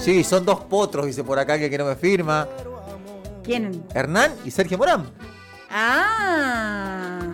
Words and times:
Sí, 0.00 0.24
son 0.24 0.44
dos 0.44 0.60
potros, 0.64 1.06
dice 1.06 1.22
por 1.24 1.38
acá 1.38 1.58
que, 1.58 1.68
que 1.70 1.78
no 1.78 1.84
me 1.84 1.96
firma. 1.96 2.48
¿Quién? 3.44 3.84
Hernán 3.94 4.32
y 4.44 4.50
Sergio 4.50 4.76
Morán. 4.78 5.06
Ah. 5.70 7.32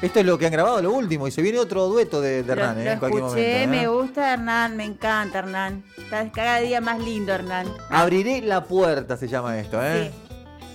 Esto 0.00 0.20
es 0.20 0.26
lo 0.26 0.38
que 0.38 0.46
han 0.46 0.52
grabado, 0.52 0.80
lo 0.82 0.92
último. 0.92 1.26
Y 1.26 1.30
se 1.30 1.42
viene 1.42 1.58
otro 1.58 1.86
dueto 1.88 2.20
de, 2.20 2.42
de 2.42 2.54
Lo, 2.54 2.62
Hernán, 2.62 2.78
¿eh? 2.80 2.84
lo 2.84 2.90
En 2.92 2.98
cualquier 2.98 3.24
escuché, 3.24 3.52
momento. 3.66 3.70
me 3.70 3.82
¿eh? 3.82 3.86
gusta 3.88 4.32
Hernán, 4.34 4.76
me 4.76 4.84
encanta 4.84 5.38
Hernán. 5.40 5.84
Está 5.96 6.30
cada 6.30 6.58
día 6.60 6.80
más 6.80 6.98
lindo 7.00 7.32
Hernán. 7.32 7.66
Abriré 7.90 8.42
la 8.42 8.64
puerta, 8.64 9.16
se 9.16 9.26
llama 9.28 9.58
esto, 9.58 9.78
¿eh? 9.82 10.10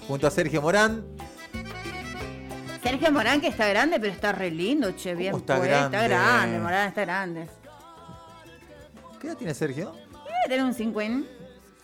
Junto 0.08 0.28
a 0.28 0.32
Sergio 0.32 0.62
Morán. 0.62 1.04
Sergio 2.84 3.12
Morán 3.12 3.42
que 3.42 3.48
está 3.48 3.68
grande, 3.68 4.00
pero 4.00 4.12
está 4.12 4.32
re 4.32 4.50
lindo, 4.50 4.92
che, 4.96 5.14
bien 5.14 5.36
está 5.36 5.58
puesto. 5.58 5.76
Está 5.76 6.08
grande, 6.08 6.60
Morán 6.60 6.88
está 6.88 7.02
grande. 7.02 7.48
¿Qué 9.22 9.28
edad 9.28 9.38
tiene 9.38 9.54
Sergio? 9.54 9.92
Debe 9.94 10.36
tener 10.48 10.66
un 10.66 10.74
50. 10.74 11.30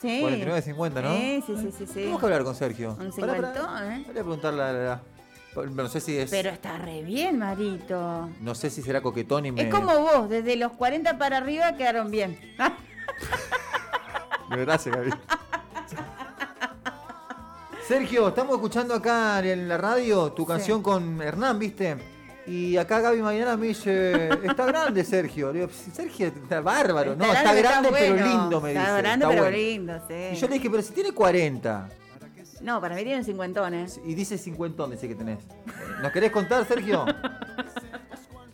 Sí. 0.02 0.20
49, 0.22 0.62
50, 0.64 1.02
¿no? 1.02 1.16
Sí, 1.16 1.44
sí, 1.46 1.56
sí, 1.56 1.72
sí. 1.72 1.86
sí. 1.88 1.94
Tenemos 1.94 2.20
que 2.20 2.26
hablar 2.26 2.44
con 2.44 2.56
Sergio. 2.56 2.98
Un 3.00 3.12
Pará, 3.12 3.36
pará. 3.36 3.54
cincuentón, 3.54 3.92
¿eh? 3.92 4.04
Voy 4.06 4.10
a 4.10 4.14
preguntarle 4.14 4.58
la 4.58 4.72
edad. 4.72 5.02
No 5.56 5.88
sé 5.88 6.02
si 6.02 6.18
es. 6.18 6.30
Pero 6.30 6.50
está 6.50 6.78
re 6.78 7.04
bien, 7.04 7.40
Marito. 7.40 8.30
No 8.42 8.56
sé 8.56 8.70
si 8.70 8.82
será 8.82 9.02
coquetón 9.02 9.46
y 9.46 9.52
me. 9.52 9.62
Es 9.64 9.74
como 9.74 10.00
vos, 10.00 10.30
desde 10.30 10.56
los 10.56 10.72
40 10.74 11.18
para 11.18 11.38
arriba 11.38 11.76
quedaron 11.76 12.12
bien. 12.12 12.40
Gracias, 14.50 14.96
Gaby. 14.96 15.12
Sergio, 17.88 18.28
estamos 18.28 18.56
escuchando 18.56 18.94
acá 18.94 19.40
en 19.40 19.68
la 19.68 19.78
radio 19.78 20.32
tu 20.34 20.46
canción 20.46 20.84
con 20.84 21.22
Hernán, 21.22 21.58
¿viste? 21.58 22.17
Y 22.48 22.78
acá 22.78 23.02
Gaby 23.02 23.22
mañana 23.22 23.58
me 23.58 23.68
dice, 23.68 24.30
está 24.44 24.66
grande 24.66 25.04
Sergio. 25.04 25.52
Le 25.52 25.60
digo, 25.60 25.72
"Sí, 25.72 25.92
Sergio 25.94 26.28
está 26.28 26.62
bárbaro, 26.62 27.14
no, 27.16 27.26
está 27.26 27.54
grande 27.54 27.90
pero 27.92 28.14
bueno. 28.16 28.26
lindo, 28.28 28.62
me 28.62 28.70
dice. 28.70 28.82
Está 28.82 28.98
grande 28.98 29.26
Está 29.26 29.30
pero 29.30 29.42
bueno. 29.44 29.58
lindo, 29.58 30.02
sí. 30.08 30.14
Y 30.32 30.36
yo 30.36 30.48
le 30.48 30.54
dije, 30.56 30.70
pero 30.70 30.82
si 30.82 30.94
tiene 30.94 31.12
40. 31.12 31.90
No, 32.62 32.80
para 32.82 32.96
mí 32.96 33.04
tienen 33.04 33.24
cincuentones. 33.26 34.00
Y 34.06 34.16
dice 34.16 34.38
50, 34.38 34.88
dice 34.88 35.08
que 35.10 35.16
tenés. 35.16 35.40
¿Nos 36.02 36.12
querés 36.12 36.32
contar, 36.32 36.66
Sergio? 36.66 37.06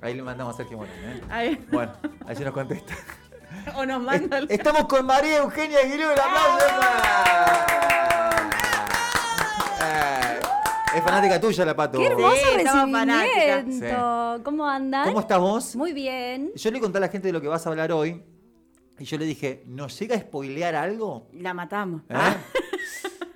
Ahí 0.02 0.16
le 0.16 0.24
mandamos 0.24 0.56
a 0.56 0.58
Sergio 0.58 0.78
Morán, 0.78 0.94
¿eh? 0.96 1.22
Ahí. 1.30 1.66
Bueno, 1.72 1.94
ahí 2.26 2.36
se 2.36 2.44
nos 2.44 2.54
contesta. 2.54 2.94
O 3.76 3.86
nos 3.86 4.02
manda 4.02 4.40
el... 4.40 4.52
Estamos 4.52 4.88
con 4.88 5.06
María 5.06 5.38
Eugenia 5.38 5.80
Aguilera. 5.80 6.16
Eh, 6.16 7.83
Es 10.96 11.02
fanática 11.04 11.40
tuya 11.42 11.66
la 11.66 11.76
pato. 11.76 11.98
¡Qué 12.00 12.06
hermoso 12.08 12.36
Sí, 12.36 12.64
recibimiento! 12.64 14.42
¿Cómo 14.44 14.68
andan? 14.68 15.06
¿Cómo 15.08 15.20
estás 15.20 15.40
vos? 15.40 15.76
Muy 15.76 15.94
bien. 15.94 16.52
Yo 16.56 16.72
le 16.72 16.80
conté 16.80 16.98
a 17.00 17.02
la 17.02 17.08
gente 17.10 17.28
de 17.30 17.34
lo 17.34 17.42
que 17.42 17.48
vas 17.48 17.66
a 17.66 17.70
hablar 17.70 17.92
hoy. 17.92 18.24
Y 19.00 19.06
yo 19.06 19.18
le 19.18 19.26
dije, 19.26 19.64
¿nos 19.66 19.98
llega 20.00 20.16
a 20.16 20.20
spoilear 20.20 20.76
algo? 20.76 21.28
La 21.34 21.54
matamos. 21.54 22.04
¿Eh? 22.10 22.16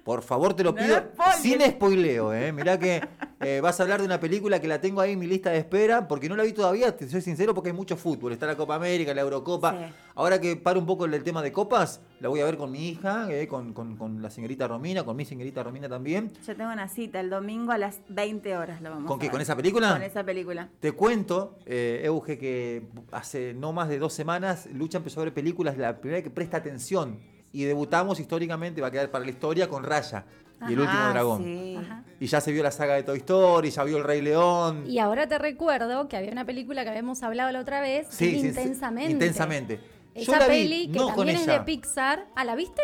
Por 0.08 0.22
favor, 0.22 0.54
te 0.54 0.64
lo 0.64 0.72
No 0.72 0.78
pido. 0.78 1.04
sin 1.42 1.60
spoileo, 1.60 2.34
¿eh? 2.34 2.54
Mirá 2.54 2.80
que 2.80 3.02
eh, 3.42 3.60
vas 3.62 3.78
a 3.78 3.84
hablar 3.84 4.00
de 4.00 4.06
una 4.06 4.22
película 4.22 4.62
que 4.62 4.68
la 4.70 4.80
tengo 4.80 5.02
ahí 5.02 5.12
en 5.12 5.20
mi 5.20 5.28
lista 5.28 5.50
de 5.50 5.58
espera, 5.58 6.08
porque 6.08 6.30
no 6.30 6.38
la 6.38 6.44
vi 6.44 6.54
todavía, 6.54 6.96
te 6.96 7.10
soy 7.10 7.20
sincero, 7.20 7.54
porque 7.54 7.72
hay 7.72 7.76
mucho 7.76 7.98
fútbol. 7.98 8.32
Está 8.32 8.46
la 8.46 8.56
Copa 8.56 8.76
América, 8.76 9.14
la 9.14 9.20
Eurocopa. 9.20 9.72
Sí. 9.74 9.94
Ahora 10.16 10.40
que 10.40 10.56
paro 10.56 10.80
un 10.80 10.86
poco 10.86 11.04
el 11.04 11.22
tema 11.26 11.42
de 11.42 11.52
copas, 11.52 12.00
la 12.22 12.30
voy 12.30 12.40
a 12.40 12.46
ver 12.46 12.56
con 12.56 12.72
mi 12.72 12.88
hija, 12.88 13.28
eh, 13.30 13.50
con, 13.50 13.74
con- 13.74 13.98
con 13.98 14.22
la 14.22 14.30
señorita 14.30 14.66
Romina, 14.66 15.04
con 15.04 15.18
mi 15.18 15.26
señorita 15.26 15.62
Romina 15.62 15.90
también. 15.90 16.32
Yo 16.48 16.56
tengo 16.56 16.72
una 16.72 16.88
cita 16.88 17.20
el 17.20 17.30
domingo 17.30 17.74
a 17.74 17.78
las 17.78 18.00
20 18.08 18.56
horas. 18.56 18.82
Lo 18.82 18.92
vamos 18.92 19.08
¿Con 19.10 19.18
a 19.18 19.20
qué? 19.20 19.26
ver. 19.26 19.32
¿Con 19.34 19.42
esa 19.42 19.58
película? 19.58 19.92
Con 19.92 20.04
esa 20.04 20.24
película. 20.24 20.70
Te 20.80 20.94
cuento, 20.94 21.58
eh, 21.66 22.00
Euge, 22.06 22.38
que 22.38 22.88
hace 23.12 23.54
no 23.54 23.74
más 23.74 23.90
de 23.90 24.00
dos 24.00 24.14
semanas 24.14 24.68
Lucha 24.74 25.00
empezó 25.00 25.20
a 25.20 25.26
ver 25.26 25.34
películas, 25.34 25.78
la 25.78 26.00
primera 26.00 26.24
que 26.24 26.30
presta 26.30 26.56
atención. 26.56 27.20
Y 27.54 27.64
debutamos 27.64 28.20
históricamente, 28.20 28.82
va 28.82 28.88
a 28.88 28.92
quedar 28.92 29.10
para 29.10 29.24
la 29.26 29.32
historia, 29.32 29.68
con 29.70 29.84
Raya 29.84 30.26
y 30.70 30.74
el 30.74 30.80
último 30.80 31.10
dragón. 31.10 31.44
sí. 31.44 31.78
Y 32.20 32.26
ya 32.28 32.42
se 32.42 32.52
vio 32.52 32.64
la 32.64 32.72
saga 32.72 32.96
de 32.96 33.04
Toy 33.04 33.20
Story, 33.20 33.70
ya 33.70 33.84
vio 33.84 33.98
El 33.98 34.04
Rey 34.04 34.22
León. 34.22 34.86
Y 34.88 34.98
ahora 35.00 35.28
te 35.28 35.38
recuerdo 35.38 36.08
que 36.08 36.18
había 36.18 36.32
una 36.32 36.46
película 36.46 36.84
que 36.84 36.90
habíamos 36.90 37.22
hablado 37.24 37.52
la 37.52 37.60
otra 37.60 37.80
vez, 37.80 38.08
Sí, 38.10 38.38
intensamente. 38.38 39.12
intensamente. 39.12 39.80
Yo 40.16 40.34
Esa 40.34 40.48
vi, 40.48 40.64
peli 40.64 40.88
que 40.92 40.98
no 40.98 41.06
con 41.10 41.16
también 41.18 41.38
es 41.38 41.44
ella. 41.44 41.60
de 41.60 41.66
Pixar. 41.66 42.26
¿Ah, 42.36 42.44
la 42.44 42.56
viste? 42.56 42.82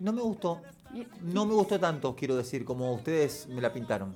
No 0.00 0.12
me 0.12 0.20
gustó. 0.20 0.60
No 1.22 1.46
me 1.46 1.54
gustó 1.54 1.80
tanto, 1.80 2.14
quiero 2.14 2.36
decir, 2.36 2.64
como 2.66 2.92
ustedes 2.94 3.48
me 3.48 3.62
la 3.62 3.72
pintaron. 3.72 4.14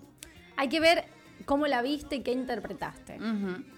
Hay 0.59 0.69
que 0.69 0.79
ver 0.79 1.05
cómo 1.47 1.67
la 1.67 1.81
viste 1.81 2.17
y 2.17 2.21
qué 2.23 2.33
interpretaste. 2.33 3.19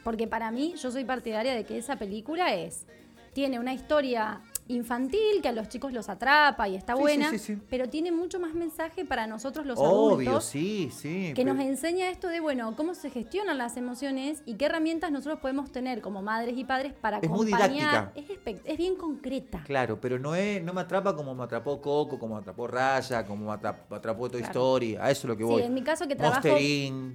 Porque 0.03 0.27
para 0.27 0.51
mí, 0.51 0.75
yo 0.77 0.91
soy 0.91 1.05
partidaria 1.05 1.55
de 1.55 1.65
que 1.65 1.79
esa 1.79 1.97
película 1.97 2.53
es. 2.55 2.85
Tiene 3.33 3.61
una 3.61 3.73
historia 3.73 4.41
infantil 4.75 5.41
que 5.43 5.49
a 5.49 5.53
los 5.53 5.69
chicos 5.69 5.93
los 5.93 6.09
atrapa 6.09 6.69
y 6.69 6.77
está 6.77 6.95
Sí, 6.95 7.01
buena, 7.01 7.31
sí, 7.31 7.39
sí, 7.39 7.55
sí. 7.57 7.63
pero 7.69 7.89
tiene 7.89 8.13
mucho 8.13 8.39
más 8.41 8.55
mensaje 8.55 9.05
para 9.05 9.27
nosotros 9.27 9.67
los 9.67 9.79
Obvio, 9.79 10.31
adultos. 10.31 10.45
sí, 10.45 10.91
sí. 10.93 11.33
que 11.35 11.45
nos 11.45 11.59
enseña 11.61 12.09
esto 12.11 12.29
de, 12.29 12.41
bueno, 12.41 12.75
cómo 12.77 12.95
se 12.95 13.11
gestionan 13.11 13.59
las 13.59 13.77
emociones 13.77 14.43
y 14.47 14.55
qué 14.55 14.67
herramientas 14.67 15.11
nosotros 15.11 15.41
podemos 15.41 15.71
tener 15.73 16.01
como 16.01 16.23
madres 16.23 16.57
y 16.57 16.65
padres 16.65 16.93
para 16.93 17.19
Es 17.19 17.29
muy 17.29 17.53
acompañar. 17.53 18.13
didáctica. 18.15 18.61
Es, 18.65 18.79
bien 18.79 18.95
concreta. 18.97 19.63
Claro, 19.65 20.01
pero 20.01 20.19
no, 20.19 20.35
es, 20.35 20.63
no 20.63 20.73
me 20.73 20.81
atrapa 20.81 21.15
como 21.17 21.35
me 21.35 21.45
atrapó 21.45 21.81
Coco, 21.81 22.19
como 22.19 22.35
me 22.37 22.41
atrapó 22.41 22.67
Raya, 22.67 23.27
como 23.27 23.47
me 23.47 23.53
atrapó, 23.53 23.95
atrapó 23.95 24.31
Toy 24.31 24.41
Claro. 24.41 24.53
Story. 24.53 24.97
A 24.97 25.11
eso 25.11 25.23
es 25.23 25.25
lo 25.29 25.37
que 25.37 25.45
voy. 25.45 25.61
Sí, 25.63 25.67
en 25.67 25.75
mi 25.75 25.83
caso 25.83 26.07
que 26.09 26.17
trabajo 26.17 26.49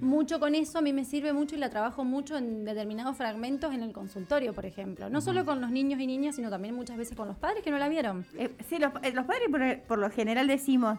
mucho 0.00 0.38
con 0.40 0.54
eso, 0.54 0.78
a 0.78 0.82
mí 0.82 0.92
me 0.92 1.04
sirve 1.04 1.32
mucho 1.32 1.54
y 1.54 1.58
la 1.58 1.70
trabajo 1.70 2.04
mucho 2.04 2.36
en 2.36 2.64
determinados 2.64 3.16
fragmentos 3.16 3.72
en 3.72 3.82
el 3.82 3.92
consultorio, 3.92 4.52
por 4.52 4.66
ejemplo. 4.66 5.08
No 5.10 5.20
solo 5.20 5.44
con 5.44 5.60
los 5.60 5.70
niños 5.70 6.00
y 6.00 6.06
niñas, 6.06 6.36
sino 6.36 6.50
también 6.50 6.74
muchas 6.74 6.96
veces 6.96 7.16
con 7.16 7.28
los 7.28 7.36
padres 7.36 7.45
que 7.62 7.70
no 7.70 7.78
la 7.78 7.88
vieron. 7.88 8.26
Eh, 8.36 8.50
sí, 8.68 8.78
los, 8.78 8.92
eh, 9.02 9.12
los 9.12 9.24
padres 9.26 9.48
por, 9.50 9.80
por 9.86 9.98
lo 9.98 10.10
general 10.10 10.46
decimos, 10.46 10.98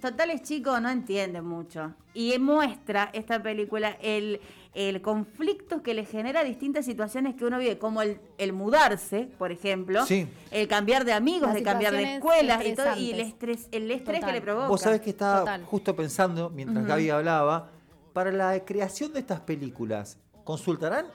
total 0.00 0.30
es 0.30 0.42
chico, 0.42 0.80
no 0.80 0.88
entiende 0.90 1.40
mucho. 1.42 1.94
Y 2.14 2.38
muestra 2.38 3.10
esta 3.12 3.42
película 3.42 3.96
el, 4.02 4.40
el 4.74 5.00
conflicto 5.00 5.82
que 5.82 5.94
le 5.94 6.04
genera 6.04 6.42
distintas 6.44 6.84
situaciones 6.84 7.34
que 7.36 7.44
uno 7.44 7.58
vive, 7.58 7.78
como 7.78 8.02
el, 8.02 8.18
el 8.38 8.52
mudarse, 8.52 9.28
por 9.38 9.52
ejemplo, 9.52 10.04
Sí. 10.04 10.26
el 10.50 10.66
cambiar 10.68 11.04
de 11.04 11.12
amigos, 11.12 11.48
Las 11.48 11.54
de 11.54 11.62
cambiar 11.62 11.92
de 11.94 12.14
escuelas 12.16 12.66
y, 12.66 12.74
todo, 12.74 12.96
y 12.96 13.12
el 13.12 13.20
estrés, 13.20 13.68
el 13.70 13.90
estrés 13.90 14.20
Total. 14.20 14.30
que 14.34 14.40
le 14.40 14.42
provoca. 14.42 14.68
Vos 14.68 14.80
sabés 14.80 15.00
que 15.00 15.10
estaba 15.10 15.40
Total. 15.40 15.64
justo 15.64 15.94
pensando, 15.96 16.50
mientras 16.50 16.84
Gaby 16.86 17.10
hablaba, 17.10 17.70
para 18.12 18.30
la 18.32 18.62
creación 18.64 19.12
de 19.14 19.20
estas 19.20 19.40
películas, 19.40 20.18
¿consultarán 20.44 21.06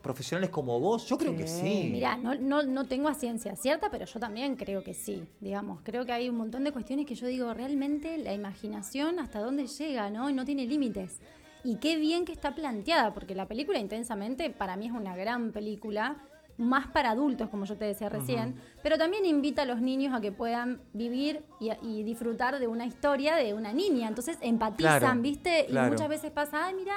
profesionales 0.00 0.50
como 0.50 0.78
vos? 0.80 1.06
Yo 1.06 1.18
creo 1.18 1.36
que 1.36 1.46
sí. 1.46 1.90
Mira, 1.92 2.16
no, 2.16 2.34
no, 2.34 2.62
no 2.62 2.84
tengo 2.86 3.08
a 3.08 3.14
ciencia 3.14 3.56
cierta, 3.56 3.90
pero 3.90 4.06
yo 4.06 4.20
también 4.20 4.56
creo 4.56 4.82
que 4.82 4.94
sí, 4.94 5.24
digamos. 5.40 5.80
Creo 5.82 6.04
que 6.04 6.12
hay 6.12 6.28
un 6.28 6.36
montón 6.36 6.64
de 6.64 6.72
cuestiones 6.72 7.06
que 7.06 7.14
yo 7.14 7.26
digo, 7.26 7.52
realmente 7.54 8.18
la 8.18 8.32
imaginación 8.32 9.18
hasta 9.18 9.40
dónde 9.40 9.66
llega, 9.66 10.10
¿no? 10.10 10.30
Y 10.30 10.32
no 10.32 10.44
tiene 10.44 10.66
límites. 10.66 11.20
Y 11.62 11.76
qué 11.76 11.96
bien 11.96 12.24
que 12.24 12.32
está 12.32 12.54
planteada, 12.54 13.12
porque 13.12 13.34
la 13.34 13.46
película 13.46 13.78
Intensamente 13.78 14.50
para 14.50 14.76
mí 14.76 14.86
es 14.86 14.92
una 14.92 15.16
gran 15.16 15.52
película, 15.52 16.16
más 16.60 16.86
para 16.88 17.10
adultos, 17.10 17.48
como 17.48 17.64
yo 17.64 17.76
te 17.76 17.86
decía 17.86 18.08
recién, 18.08 18.54
pero 18.82 18.98
también 18.98 19.24
invita 19.26 19.62
a 19.62 19.64
los 19.64 19.80
niños 19.80 20.14
a 20.14 20.20
que 20.20 20.30
puedan 20.30 20.80
vivir 20.92 21.42
y, 21.58 21.70
y 21.82 22.02
disfrutar 22.04 22.58
de 22.58 22.66
una 22.68 22.86
historia 22.86 23.34
de 23.34 23.54
una 23.54 23.72
niña. 23.72 24.06
Entonces 24.08 24.38
empatizan, 24.40 25.00
Claro, 25.00 25.20
¿viste? 25.22 25.66
claro. 25.68 25.88
Y 25.88 25.90
muchas 25.92 26.08
veces 26.08 26.30
pasa, 26.30 26.66
ay, 26.66 26.74
mira, 26.74 26.94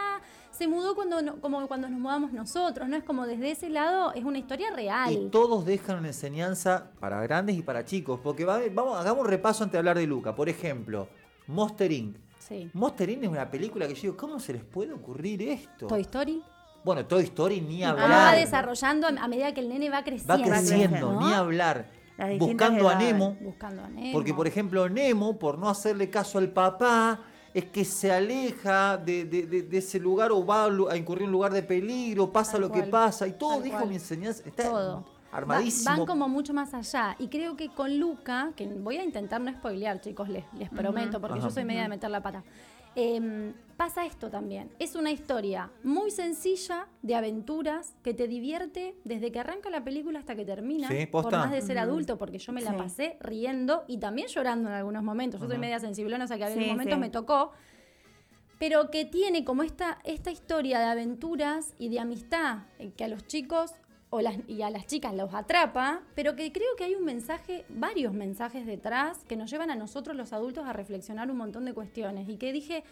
se 0.52 0.68
mudó 0.68 0.94
cuando 0.96 1.22
no- 1.22 1.42
como 1.42 1.66
cuando 1.68 1.90
nos 1.90 2.00
mudamos 2.00 2.32
nosotros, 2.34 2.88
¿no? 2.88 2.96
Es 2.98 3.04
como 3.04 3.26
desde 3.26 3.52
ese 3.52 3.70
lado, 3.70 4.14
es 4.14 4.24
una 4.24 4.38
historia 4.38 4.70
real. 4.72 5.12
Y 5.14 5.30
todos 5.30 5.66
dejan 5.66 5.98
una 6.00 6.10
enseñanza 6.10 6.92
para 7.00 7.22
grandes 7.22 7.56
y 7.58 7.62
para 7.62 7.86
chicos. 7.86 8.20
Porque 8.22 8.46
va- 8.46 8.60
vamos, 8.72 8.98
hagamos 9.00 9.22
un 9.24 9.30
repaso 9.30 9.64
antes 9.64 9.72
de 9.74 9.78
hablar 9.80 9.98
de 9.98 10.06
Luca. 10.06 10.36
Por 10.36 10.50
ejemplo, 10.50 11.08
Monster 11.48 11.92
Inc. 11.92 12.18
Sí. 12.38 12.70
Monster 12.74 13.10
Inc. 13.10 13.24
es 13.24 13.30
una 13.30 13.50
película 13.50 13.88
que 13.88 13.96
yo 13.96 14.02
digo, 14.02 14.18
¿cómo 14.18 14.40
se 14.40 14.52
les 14.54 14.64
puede 14.64 14.92
ocurrir 14.94 15.42
esto? 15.44 15.88
Toy 15.88 16.02
Story. 16.02 16.44
Bueno, 16.84 17.06
Toy 17.06 17.24
Story 17.24 17.62
ni 17.62 17.84
hablar. 17.84 18.10
va 18.10 18.32
desarrollando 18.34 19.08
a 19.08 19.28
medida 19.28 19.54
que 19.54 19.62
el 19.62 19.70
nene 19.70 19.90
va 19.90 20.04
creciendo. 20.04 20.34
Va 20.38 20.44
creciendo, 20.44 21.14
¿no? 21.14 21.28
ni 21.28 21.34
hablar. 21.34 21.90
Buscando 22.38 22.90
a. 22.90 22.96
Nemo. 22.96 23.38
Buscando 23.42 23.84
a 23.84 23.88
Nemo. 23.90 24.12
Porque, 24.14 24.34
por 24.34 24.48
ejemplo, 24.48 24.88
Nemo, 24.90 25.38
por 25.40 25.58
no 25.58 25.70
hacerle 25.70 26.10
caso 26.10 26.38
al 26.38 26.50
papá, 26.50 27.20
es 27.54 27.66
que 27.66 27.86
se 27.86 28.12
aleja 28.12 28.98
de, 28.98 29.26
de- 29.26 29.46
de- 29.46 29.62
de 29.64 29.78
ese 29.78 30.00
lugar 30.00 30.32
o 30.32 30.46
va 30.46 30.66
a 30.66 30.98
incurrir 30.98 31.24
en 31.24 31.28
un 31.30 31.32
lugar 31.34 31.54
de 31.54 31.64
peligro, 31.64 32.32
pasa 32.32 32.54
Tal 32.54 32.62
lo 32.62 32.72
que 32.72 32.84
pasa, 32.84 33.28
y 33.28 33.34
todo 33.34 33.56
tal 33.56 33.64
dijo 33.64 33.78
cual. 33.78 33.90
mi 33.90 33.96
enseñanza. 33.96 34.44
Está 34.46 34.64
Todo. 34.70 35.06
armadísimo. 35.32 35.90
Va- 35.92 35.98
van 35.98 36.06
como 36.06 36.28
mucho 36.30 36.54
más 36.54 36.74
allá. 36.74 37.16
Y 37.20 37.28
creo 37.28 37.56
que 37.56 37.70
con 37.70 37.98
Luca, 38.00 38.52
que 38.56 38.68
voy 38.68 38.98
a 38.98 39.04
intentar 39.04 39.40
no 39.42 39.52
spoilear, 39.52 40.02
chicos, 40.02 40.30
les, 40.30 40.44
les 40.58 40.70
prometo, 40.70 41.20
porque 41.22 41.40
Ajá. 41.40 41.48
yo 41.48 41.54
soy 41.54 41.64
media 41.66 41.84
de 41.84 41.90
meter 41.90 42.10
la 42.12 42.22
pata. 42.22 42.44
Em, 42.96 43.54
pasa 43.78 44.06
esto 44.06 44.30
también. 44.30 44.70
Es 44.80 44.96
una 44.96 45.12
historia 45.12 45.72
muy 45.84 46.12
sencilla 46.12 46.88
de 47.02 47.16
aventuras 47.16 47.96
que 48.04 48.14
te 48.14 48.28
divierte 48.28 48.96
desde 49.04 49.32
que 49.32 49.40
arranca 49.40 49.70
la 49.70 49.84
película 49.84 50.20
hasta 50.20 50.36
que 50.36 50.46
termina. 50.46 50.88
Sí, 50.88 51.06
por 51.08 51.24
posta. 51.24 51.40
más 51.40 51.52
de 51.52 51.62
ser 51.62 51.80
adulto, 51.80 52.18
porque 52.18 52.38
yo 52.38 52.54
me 52.54 52.62
la 52.62 52.72
Sí. 52.72 52.78
pasé 52.78 53.18
riendo 53.20 53.84
y 53.88 53.98
también 53.98 54.28
llorando 54.28 54.70
en 54.70 54.76
algunos 54.76 55.04
momentos. 55.04 55.42
Yo 55.42 55.48
soy 55.48 55.58
media 55.58 55.80
sensiblona, 55.80 56.26
o 56.26 56.28
sea 56.28 56.38
que 56.38 56.44
a 56.46 56.52
Sí, 56.54 56.60
momentos 56.60 56.94
sí. 56.96 57.00
me 57.00 57.10
tocó 57.10 57.52
pero 58.60 58.90
que 58.92 59.04
tiene 59.04 59.44
como 59.44 59.64
esta, 59.64 60.00
esta 60.06 60.32
historia 60.32 60.80
de 60.80 60.86
aventuras 60.86 61.74
y 61.80 61.90
de 61.90 62.00
amistad 62.00 62.60
eh, 62.80 62.92
que 62.96 63.04
a 63.04 63.10
los 63.10 63.28
chicos 63.28 63.72
o 64.16 64.22
las, 64.22 64.36
y 64.48 64.62
a 64.62 64.70
las 64.70 64.86
chicas 64.86 65.12
los 65.16 65.34
atrapa, 65.34 66.04
pero 66.14 66.36
que 66.36 66.52
creo 66.52 66.76
que 66.78 66.84
hay 66.84 66.94
un 66.94 67.04
mensaje, 67.04 67.66
varios 67.68 68.14
mensajes 68.14 68.64
detrás 68.68 69.26
que 69.28 69.36
nos 69.36 69.50
llevan 69.50 69.72
a 69.72 69.76
nosotros 69.76 70.16
los 70.16 70.34
adultos 70.34 70.68
a 70.68 70.72
reflexionar 70.72 71.32
un 71.32 71.38
montón 71.38 71.66
de 71.66 71.74
cuestiones. 71.74 72.30
Y 72.30 72.38
que 72.38 72.54
dije, 72.54 72.84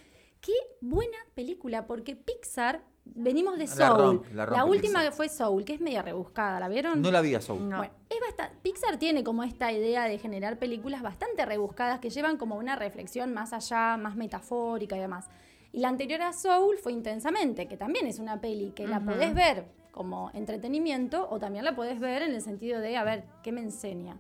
qué 0.42 0.54
buena 0.82 1.18
película, 1.36 1.86
porque 1.86 2.16
Pixar, 2.16 2.82
venimos 3.06 3.60
de 3.60 3.68
La 3.68 3.88
Soul. 3.88 4.00
rompe, 4.00 4.34
la 4.34 4.66
última 4.66 5.02
Pixar. 5.02 5.14
fue 5.14 5.30
Soul, 5.30 5.64
que 5.64 5.76
es 5.76 5.80
media 5.80 6.02
rebuscada, 6.02 6.60
¿la 6.60 6.68
vieron? 6.68 7.00
No 7.04 7.12
la 7.12 7.22
vi 7.22 7.36
a 7.36 7.42
Soul. 7.42 7.70
No. 7.70 7.78
Bueno, 7.78 7.94
es 8.10 8.18
Pixar 8.64 8.98
tiene 8.98 9.24
como 9.24 9.44
esta 9.44 9.72
idea 9.72 10.06
de 10.06 10.18
generar 10.18 10.58
películas 10.58 11.04
bastante 11.04 11.46
rebuscadas 11.46 12.00
que 12.00 12.10
llevan 12.10 12.38
como 12.38 12.56
una 12.56 12.76
reflexión 12.76 13.32
más 13.32 13.54
allá, 13.54 13.96
más 13.96 14.16
metafórica 14.16 14.98
y 14.98 15.00
demás. 15.00 15.30
Y 15.72 15.82
la 15.82 15.90
anterior 15.90 16.24
a 16.24 16.34
Soul 16.34 16.78
fue 16.80 16.94
Intensamente, 16.94 17.68
que 17.68 17.78
también 17.78 18.08
es 18.08 18.18
una 18.18 18.42
peli 18.42 18.72
que 18.72 18.88
la 18.88 19.00
podés 19.00 19.36
ver 19.36 19.81
como 19.92 20.32
entretenimiento 20.34 21.28
o 21.30 21.40
también 21.40 21.66
la 21.66 21.76
podés 21.76 22.00
ver 22.00 22.22
en 22.22 22.34
el 22.34 22.42
sentido 22.42 22.80
de, 22.80 22.98
a 22.98 23.04
ver, 23.04 23.26
¿qué 23.44 23.52
me 23.52 23.62
enseña? 23.62 24.20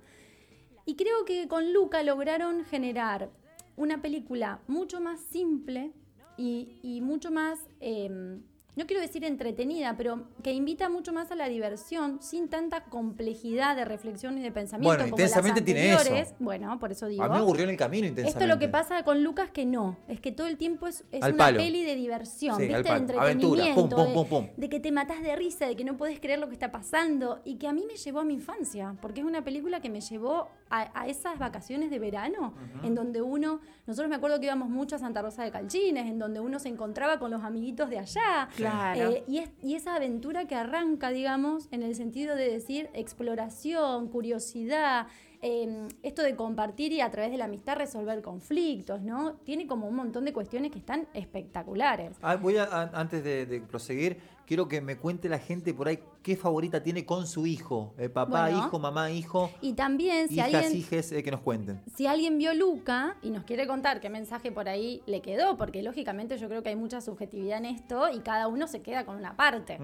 Y 0.85 0.95
creo 0.95 1.25
que 1.25 1.47
con 1.47 1.73
Luca 1.73 2.03
lograron 2.03 2.65
generar 2.65 3.29
una 3.75 4.01
película 4.01 4.61
mucho 4.67 4.99
más 4.99 5.19
simple 5.19 5.93
y, 6.37 6.79
y 6.81 7.01
mucho 7.01 7.31
más, 7.31 7.59
eh, 7.79 8.39
no 8.75 8.85
quiero 8.87 9.01
decir 9.01 9.23
entretenida, 9.25 9.95
pero 9.97 10.23
que 10.43 10.53
invita 10.53 10.89
mucho 10.89 11.11
más 11.11 11.29
a 11.31 11.35
la 11.35 11.49
diversión 11.49 12.21
sin 12.21 12.47
tanta 12.47 12.85
complejidad 12.85 13.75
de 13.75 13.83
reflexión 13.85 14.37
y 14.37 14.41
de 14.41 14.51
pensamiento. 14.51 14.87
Bueno, 14.87 15.03
como 15.03 15.17
las 15.17 15.29
Intensamente 15.29 15.61
tiene 15.61 15.89
eso. 15.89 15.97
anteriores. 15.99 16.33
Bueno, 16.39 16.79
por 16.79 16.91
eso 16.91 17.07
digo. 17.07 17.23
A 17.23 17.27
mí 17.27 17.33
me 17.35 17.39
aburrió 17.41 17.65
en 17.65 17.71
el 17.71 17.77
camino 17.77 18.07
intensamente. 18.07 18.29
Esto 18.29 18.43
es 18.43 18.49
lo 18.49 18.59
que 18.59 18.69
pasa 18.69 19.03
con 19.03 19.23
Lucas 19.23 19.49
que 19.51 19.65
no, 19.65 19.97
es 20.07 20.21
que 20.21 20.31
todo 20.31 20.47
el 20.47 20.57
tiempo 20.57 20.87
es, 20.87 21.03
es 21.11 21.21
una 21.23 21.35
palo. 21.35 21.57
peli 21.59 21.83
de 21.83 21.95
diversión, 21.95 22.55
Sí, 22.55 22.61
¿viste? 22.67 22.75
al 22.75 22.83
de 23.07 23.13
palo. 23.13 23.21
Aventura, 23.21 23.63
pum, 23.75 23.83
entretenimiento, 23.83 24.25
pum, 24.29 24.47
de- 24.55 24.69
que 24.69 24.79
te 24.79 24.91
matás 24.91 25.21
de 25.21 25.35
risa, 25.35 25.67
de 25.67 25.75
que 25.75 25.83
no 25.83 25.97
podés 25.97 26.19
creer 26.21 26.39
lo 26.39 26.47
que 26.47 26.53
está 26.53 26.71
pasando 26.71 27.41
y 27.43 27.55
que 27.55 27.67
a 27.67 27.73
mí 27.73 27.83
me 27.85 27.95
llevó 27.97 28.19
a 28.21 28.23
mi 28.25 28.33
infancia, 28.35 28.95
porque 29.01 29.19
es 29.21 29.27
una 29.27 29.43
película 29.43 29.81
que 29.81 29.89
me 29.89 29.99
llevó 29.99 30.47
a, 30.69 30.89
a 30.99 31.07
esas 31.07 31.37
vacaciones 31.37 31.89
de 31.91 31.99
verano, 31.99 32.53
en 32.83 32.95
donde 32.95 33.21
uno, 33.21 33.59
nosotros 33.85 34.09
me 34.09 34.15
acuerdo 34.15 34.39
que 34.39 34.45
íbamos 34.45 34.69
mucho 34.69 34.95
a 34.95 34.99
Santa 34.99 35.21
Rosa 35.21 35.43
de 35.43 35.51
Calchines, 35.51 36.05
en 36.07 36.17
donde 36.19 36.39
uno 36.39 36.57
se 36.59 36.69
encontraba 36.69 37.19
con 37.19 37.29
los 37.31 37.43
amiguitos 37.43 37.89
de 37.89 37.99
allá, 37.99 38.47
Claro. 38.61 39.11
eh, 39.11 39.23
y, 39.27 39.37
es- 39.39 39.49
y 39.61 39.75
esa 39.75 39.95
aventura 39.95 40.45
que 40.47 40.55
arranca, 40.55 41.09
digamos, 41.09 41.67
en 41.71 41.83
el 41.83 41.95
sentido 41.95 42.35
de 42.35 42.49
decir 42.51 42.89
exploración, 42.93 44.07
curiosidad, 44.09 45.07
eh, 45.43 45.87
esto 46.03 46.21
de 46.21 46.35
compartir 46.35 46.91
y 46.91 47.01
a 47.01 47.09
través 47.09 47.31
de 47.31 47.37
la 47.37 47.45
amistad 47.45 47.75
resolver 47.75 48.21
conflictos, 48.21 49.01
¿no? 49.01 49.33
Tiene 49.43 49.65
como 49.67 49.87
un 49.87 49.95
montón 49.95 50.25
de 50.25 50.33
cuestiones 50.33 50.71
que 50.71 50.77
están 50.79 51.07
espectaculares. 51.13 52.15
Ah, 52.21 52.35
voy 52.35 52.57
a, 52.57 52.63
a- 52.65 52.91
antes 52.93 53.23
de, 53.23 53.45
de 53.45 53.61
proseguir, 53.61 54.17
quiero 54.51 54.67
que 54.67 54.81
me 54.81 54.97
cuente 54.97 55.29
la 55.29 55.39
gente 55.39 55.73
por 55.73 55.87
ahí 55.87 55.99
qué 56.21 56.35
favorita 56.35 56.83
tiene 56.83 57.05
con 57.05 57.25
su 57.25 57.47
hijo. 57.47 57.93
Eh, 57.97 58.09
papá, 58.09 58.49
Bueno. 58.49 58.57
hijo, 58.57 58.79
mamá, 58.79 59.09
hijo, 59.09 59.49
Y 59.61 59.71
también, 59.71 60.27
si 60.27 60.33
hijas, 60.33 60.53
alguien, 60.53 60.75
hijes, 60.75 61.13
eh, 61.13 61.23
que 61.23 61.31
nos 61.31 61.39
cuenten. 61.39 61.81
si 61.95 62.05
alguien 62.05 62.37
vio 62.37 62.53
Luca 62.53 63.15
y 63.21 63.29
nos 63.29 63.45
quiere 63.45 63.65
contar 63.65 64.01
qué 64.01 64.09
mensaje 64.09 64.51
por 64.51 64.67
ahí 64.67 65.03
le 65.05 65.21
quedó, 65.21 65.55
porque 65.55 65.81
lógicamente 65.81 66.37
yo 66.37 66.49
creo 66.49 66.61
que 66.63 66.67
hay 66.67 66.75
mucha 66.75 66.99
subjetividad 66.99 67.59
en 67.59 67.65
esto 67.65 68.09
y 68.13 68.19
cada 68.19 68.49
uno 68.49 68.67
se 68.67 68.81
queda 68.81 69.05
con 69.05 69.15
una 69.15 69.37
parte. 69.37 69.79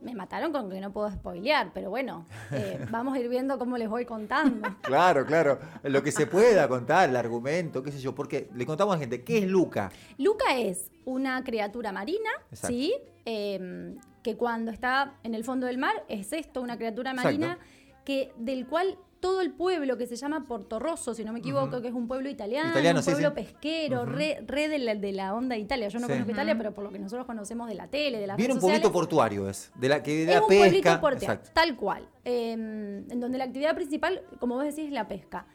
Me 0.00 0.16
mataron 0.16 0.50
con 0.50 0.68
que 0.70 0.80
no 0.80 0.92
puedo 0.92 1.08
spoilear, 1.12 1.70
pero 1.72 1.88
bueno, 1.88 2.26
eh, 2.50 2.84
vamos 2.90 3.14
a 3.14 3.20
ir 3.20 3.28
viendo 3.28 3.60
cómo 3.60 3.78
les 3.78 3.88
voy 3.88 4.04
contando. 4.06 4.70
Claro, 4.82 5.24
claro. 5.24 5.60
Lo 5.84 6.02
que 6.02 6.10
se 6.10 6.26
pueda 6.26 6.66
contar, 6.66 7.10
el 7.10 7.14
argumento, 7.16 7.80
qué 7.84 7.92
sé 7.92 8.00
yo. 8.00 8.12
Porque 8.12 8.50
le 8.56 8.66
contamos 8.66 8.94
a 8.94 8.96
la 8.96 9.00
gente, 9.02 9.22
¿qué 9.22 9.38
es 9.38 9.46
Luca? 9.46 9.92
Luca 10.18 10.56
es 10.56 10.90
una 11.04 11.44
criatura 11.44 11.92
marina, 11.92 12.30
Exacto. 12.50 12.74
¿sí? 12.76 12.92
Eh, 13.26 13.94
que 14.22 14.36
cuando 14.36 14.70
está 14.70 15.14
en 15.22 15.34
el 15.34 15.44
fondo 15.44 15.66
del 15.66 15.78
mar 15.78 16.04
es 16.08 16.32
esto, 16.32 16.62
una 16.62 16.76
criatura 16.76 17.12
marina 17.14 17.58
que 18.04 18.32
del 18.38 18.66
cual 18.66 18.96
todo 19.20 19.40
el 19.40 19.52
pueblo 19.52 19.96
que 19.96 20.06
se 20.06 20.16
llama 20.16 20.46
Porto 20.46 20.78
Rosso, 20.78 21.14
si 21.14 21.24
no 21.24 21.32
me 21.32 21.38
equivoco, 21.38 21.80
que 21.80 21.88
es 21.88 21.94
un 21.94 22.06
pueblo 22.06 22.28
italiano, 22.28 22.68
Italiano, 22.70 22.98
un 22.98 23.02
sí, 23.02 23.10
pueblo 23.10 23.30
sí. 23.30 23.34
pesquero, 23.36 24.02
Ujú. 24.02 24.10
re, 24.12 24.44
re 24.46 24.68
de, 24.68 24.78
la, 24.78 24.94
de 24.94 25.12
la 25.12 25.34
onda 25.34 25.54
de 25.54 25.62
Italia. 25.62 25.88
Yo 25.88 25.98
no 25.98 26.06
Sí. 26.06 26.12
conozco 26.12 26.32
Italia, 26.32 26.54
pero 26.58 26.74
por 26.74 26.84
lo 26.84 26.90
que 26.90 26.98
nosotros 26.98 27.24
conocemos 27.26 27.66
de 27.68 27.74
la 27.74 27.88
tele, 27.88 28.18
de 28.18 28.26
las 28.26 28.36
Viene 28.36 28.48
redes 28.52 28.56
un 28.56 28.60
pueblito 28.60 28.88
sociales, 28.88 28.92
portuario, 29.08 29.48
es. 29.48 29.72
De 29.76 29.88
la, 29.88 30.02
que 30.02 30.10
de 30.10 30.22
es 30.24 30.28
la 30.28 30.42
un 30.42 30.48
pesca. 30.48 31.00
pueblito 31.00 31.24
Exacto. 31.24 31.50
tal 31.54 31.76
cual. 31.76 32.06
eh, 32.26 32.52
en 32.52 33.20
donde 33.20 33.38
la 33.38 33.44
actividad 33.44 33.74
principal, 33.74 34.22
como 34.40 34.56
vos 34.56 34.64
decís, 34.64 34.84
es 34.86 34.92
la 34.92 35.08
pesca. 35.08 35.46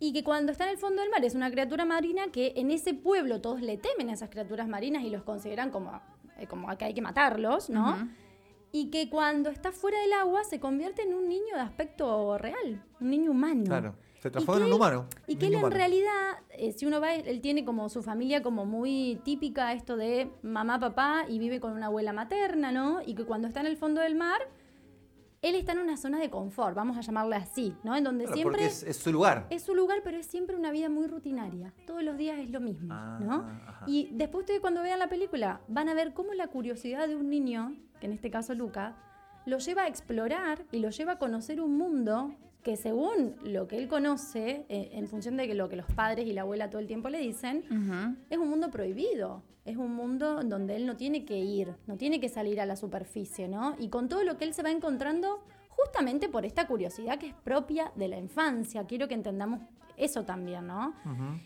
Y 0.00 0.12
que 0.14 0.24
cuando 0.24 0.50
está 0.52 0.64
en 0.64 0.70
el 0.70 0.78
fondo 0.78 1.00
del 1.02 1.10
mar 1.10 1.22
es 1.24 1.34
una 1.34 1.50
criatura 1.50 1.84
marina 1.84 2.24
que 2.32 2.54
en 2.56 2.70
ese 2.70 2.94
pueblo 2.94 3.40
todos 3.42 3.60
le 3.60 3.76
temen 3.76 4.08
a 4.10 4.14
esas 4.14 4.30
criaturas 4.30 4.68
marinas 4.68 5.04
y 5.04 5.10
los 5.10 5.22
consideran 5.22 5.70
como, 5.70 6.00
como 6.46 6.76
que 6.76 6.84
hay 6.84 6.94
que 6.94 7.02
matarlos, 7.02 7.70
¿no? 7.70 8.08
Y 8.70 8.90
que 8.90 9.10
cuando 9.10 9.50
está 9.50 9.70
fuera 9.70 10.00
del 10.00 10.12
agua 10.14 10.44
se 10.44 10.58
convierte 10.58 11.02
en 11.02 11.12
un 11.12 11.28
niño 11.28 11.54
de 11.54 11.60
aspecto 11.60 12.38
real, 12.38 12.82
un 13.00 13.10
niño 13.10 13.30
humano. 13.30 13.64
Claro. 13.64 13.94
Se 14.20 14.28
Y 14.28 14.30
transforma 14.30 14.60
que 14.60 14.66
en 14.66 14.72
un 14.72 14.76
humano. 14.76 15.06
Y 15.26 15.36
que 15.36 15.46
él 15.48 15.54
en 15.54 15.70
realidad, 15.70 16.38
eh, 16.50 16.72
si 16.72 16.86
uno 16.86 17.00
va, 17.00 17.12
él 17.14 17.40
tiene 17.40 17.64
como 17.64 17.88
su 17.88 18.02
familia 18.02 18.40
como 18.40 18.64
muy 18.64 19.20
típica, 19.24 19.72
esto 19.72 19.96
de 19.96 20.30
mamá, 20.42 20.78
papá, 20.78 21.24
y 21.28 21.40
vive 21.40 21.58
con 21.58 21.72
una 21.72 21.86
abuela 21.86 22.12
materna, 22.12 22.70
¿no? 22.70 23.00
Y 23.04 23.14
que 23.14 23.24
cuando 23.24 23.48
está 23.48 23.60
en 23.60 23.66
el 23.66 23.76
fondo 23.76 24.00
del 24.00 24.14
mar, 24.14 24.40
él 25.42 25.56
está 25.56 25.72
en 25.72 25.80
una 25.80 25.96
zona 25.96 26.18
de 26.20 26.30
confort, 26.30 26.74
vamos 26.76 26.96
a 26.96 27.00
llamarle 27.00 27.34
así, 27.36 27.74
¿no? 27.82 27.96
En 27.96 28.04
donde 28.04 28.24
Claro, 28.24 28.36
siempre 28.36 28.64
es, 28.64 28.82
es 28.84 28.96
su 28.96 29.12
lugar. 29.12 29.46
es 29.50 29.62
su 29.62 29.74
lugar, 29.74 29.98
pero 30.04 30.16
es 30.16 30.26
siempre 30.26 30.54
una 30.56 30.70
vida 30.70 30.88
muy 30.88 31.08
rutinaria. 31.08 31.74
Todos 31.86 32.02
los 32.04 32.16
días 32.16 32.38
es 32.38 32.50
lo 32.50 32.60
mismo, 32.60 32.94
Ah, 32.94 33.18
¿no? 33.20 33.34
ajá. 33.68 33.84
Y 33.88 34.08
después 34.12 34.42
ustedes 34.42 34.60
cuando 34.60 34.82
vean 34.82 35.00
la 35.00 35.08
película 35.08 35.60
van 35.68 35.88
a 35.88 35.94
ver 35.94 36.14
cómo 36.14 36.32
la 36.32 36.46
curiosidad 36.46 37.08
de 37.08 37.16
un 37.16 37.28
niño, 37.28 37.74
que 38.00 38.06
en 38.06 38.12
este 38.12 38.30
caso 38.30 38.54
Luca, 38.54 38.96
lo 39.44 39.58
lleva 39.58 39.82
a 39.82 39.88
explorar 39.88 40.64
y 40.70 40.78
lo 40.78 40.90
lleva 40.90 41.12
a 41.14 41.18
conocer 41.18 41.60
un 41.60 41.76
mundo 41.76 42.36
que 42.62 42.76
según 42.76 43.36
lo 43.42 43.66
que 43.66 43.76
él 43.76 43.88
conoce, 43.88 44.66
eh, 44.68 44.90
en 44.92 45.08
función 45.08 45.36
de 45.36 45.46
que 45.46 45.54
lo 45.54 45.68
que 45.68 45.76
los 45.76 45.86
padres 45.86 46.26
y 46.26 46.32
la 46.32 46.42
abuela 46.42 46.70
todo 46.70 46.80
el 46.80 46.86
tiempo 46.86 47.08
le 47.08 47.18
dicen, 47.18 47.64
es 48.30 48.38
un 48.38 48.48
mundo 48.48 48.70
prohibido. 48.70 49.42
Es 49.64 49.76
un 49.76 49.94
mundo 49.94 50.40
en 50.40 50.48
donde 50.48 50.74
él 50.74 50.86
no 50.86 50.96
tiene 50.96 51.24
que 51.24 51.38
ir, 51.38 51.76
no 51.86 51.96
tiene 51.96 52.18
que 52.18 52.28
salir 52.28 52.60
a 52.60 52.66
la 52.66 52.74
superficie, 52.74 53.46
¿no? 53.46 53.76
Y 53.78 53.90
con 53.90 54.08
todo 54.08 54.24
lo 54.24 54.36
que 54.36 54.44
él 54.44 54.54
se 54.54 54.62
va 54.64 54.72
encontrando, 54.72 55.44
justamente 55.68 56.28
por 56.28 56.44
esta 56.44 56.66
curiosidad 56.66 57.18
que 57.18 57.28
es 57.28 57.34
propia 57.34 57.92
de 57.94 58.08
la 58.08 58.18
infancia. 58.18 58.84
Quiero 58.86 59.06
que 59.06 59.14
entendamos 59.14 59.60
eso 59.96 60.24
también, 60.24 60.66
¿no? 60.66 60.94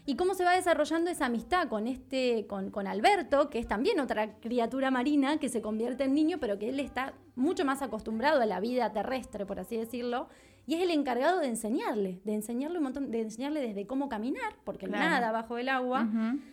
Y 0.06 0.16
cómo 0.16 0.34
se 0.34 0.44
va 0.44 0.52
desarrollando 0.52 1.10
esa 1.10 1.26
amistad 1.26 1.68
con 1.68 1.86
este, 1.86 2.46
con, 2.46 2.70
con 2.70 2.86
Alberto, 2.86 3.50
que 3.50 3.58
es 3.58 3.66
también 3.66 4.00
otra 4.00 4.38
criatura 4.38 4.90
marina 4.90 5.38
que 5.38 5.50
se 5.50 5.60
convierte 5.60 6.04
en 6.04 6.14
niño, 6.14 6.38
pero 6.40 6.58
que 6.58 6.70
él 6.70 6.80
está 6.80 7.14
mucho 7.34 7.66
más 7.66 7.82
acostumbrado 7.82 8.40
a 8.40 8.46
la 8.46 8.60
vida 8.60 8.92
terrestre, 8.92 9.44
por 9.44 9.60
así 9.60 9.76
decirlo, 9.76 10.28
y 10.66 10.74
es 10.74 10.82
el 10.82 10.90
encargado 10.90 11.38
de 11.38 11.46
enseñarle, 11.46 12.20
de 12.24 12.34
enseñarle 12.34 12.78
un 12.78 12.84
montón, 12.84 13.10
de 13.10 13.20
enseñarle 13.20 13.60
desde 13.60 13.86
cómo 13.86 14.08
caminar, 14.08 14.54
porque 14.64 14.86
Claro. 14.86 15.04
nada 15.10 15.30
bajo 15.32 15.58
el 15.58 15.68
agua, 15.68 16.08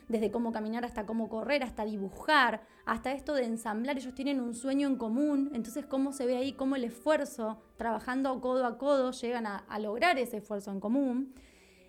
desde 0.08 0.30
cómo 0.32 0.52
caminar 0.52 0.86
hasta 0.86 1.06
cómo 1.06 1.30
correr, 1.30 1.64
hasta 1.64 1.84
dibujar, 1.84 2.62
hasta 2.86 3.12
esto 3.12 3.34
de 3.34 3.46
ensamblar. 3.46 3.98
Ellos 3.98 4.14
tienen 4.14 4.40
un 4.40 4.54
sueño 4.54 4.88
en 4.88 4.98
común, 4.98 5.50
entonces 5.54 5.86
cómo 5.86 6.12
se 6.14 6.26
ve 6.28 6.38
ahí, 6.38 6.54
cómo 6.54 6.76
el 6.76 6.84
esfuerzo, 6.84 7.58
trabajando 7.78 8.40
codo 8.40 8.66
a 8.66 8.78
codo, 8.78 9.12
llegan 9.12 9.48
a, 9.48 9.58
a 9.58 9.80
lograr 9.80 10.20
ese 10.20 10.38
esfuerzo 10.38 10.72
en 10.72 10.80
común. 10.80 11.34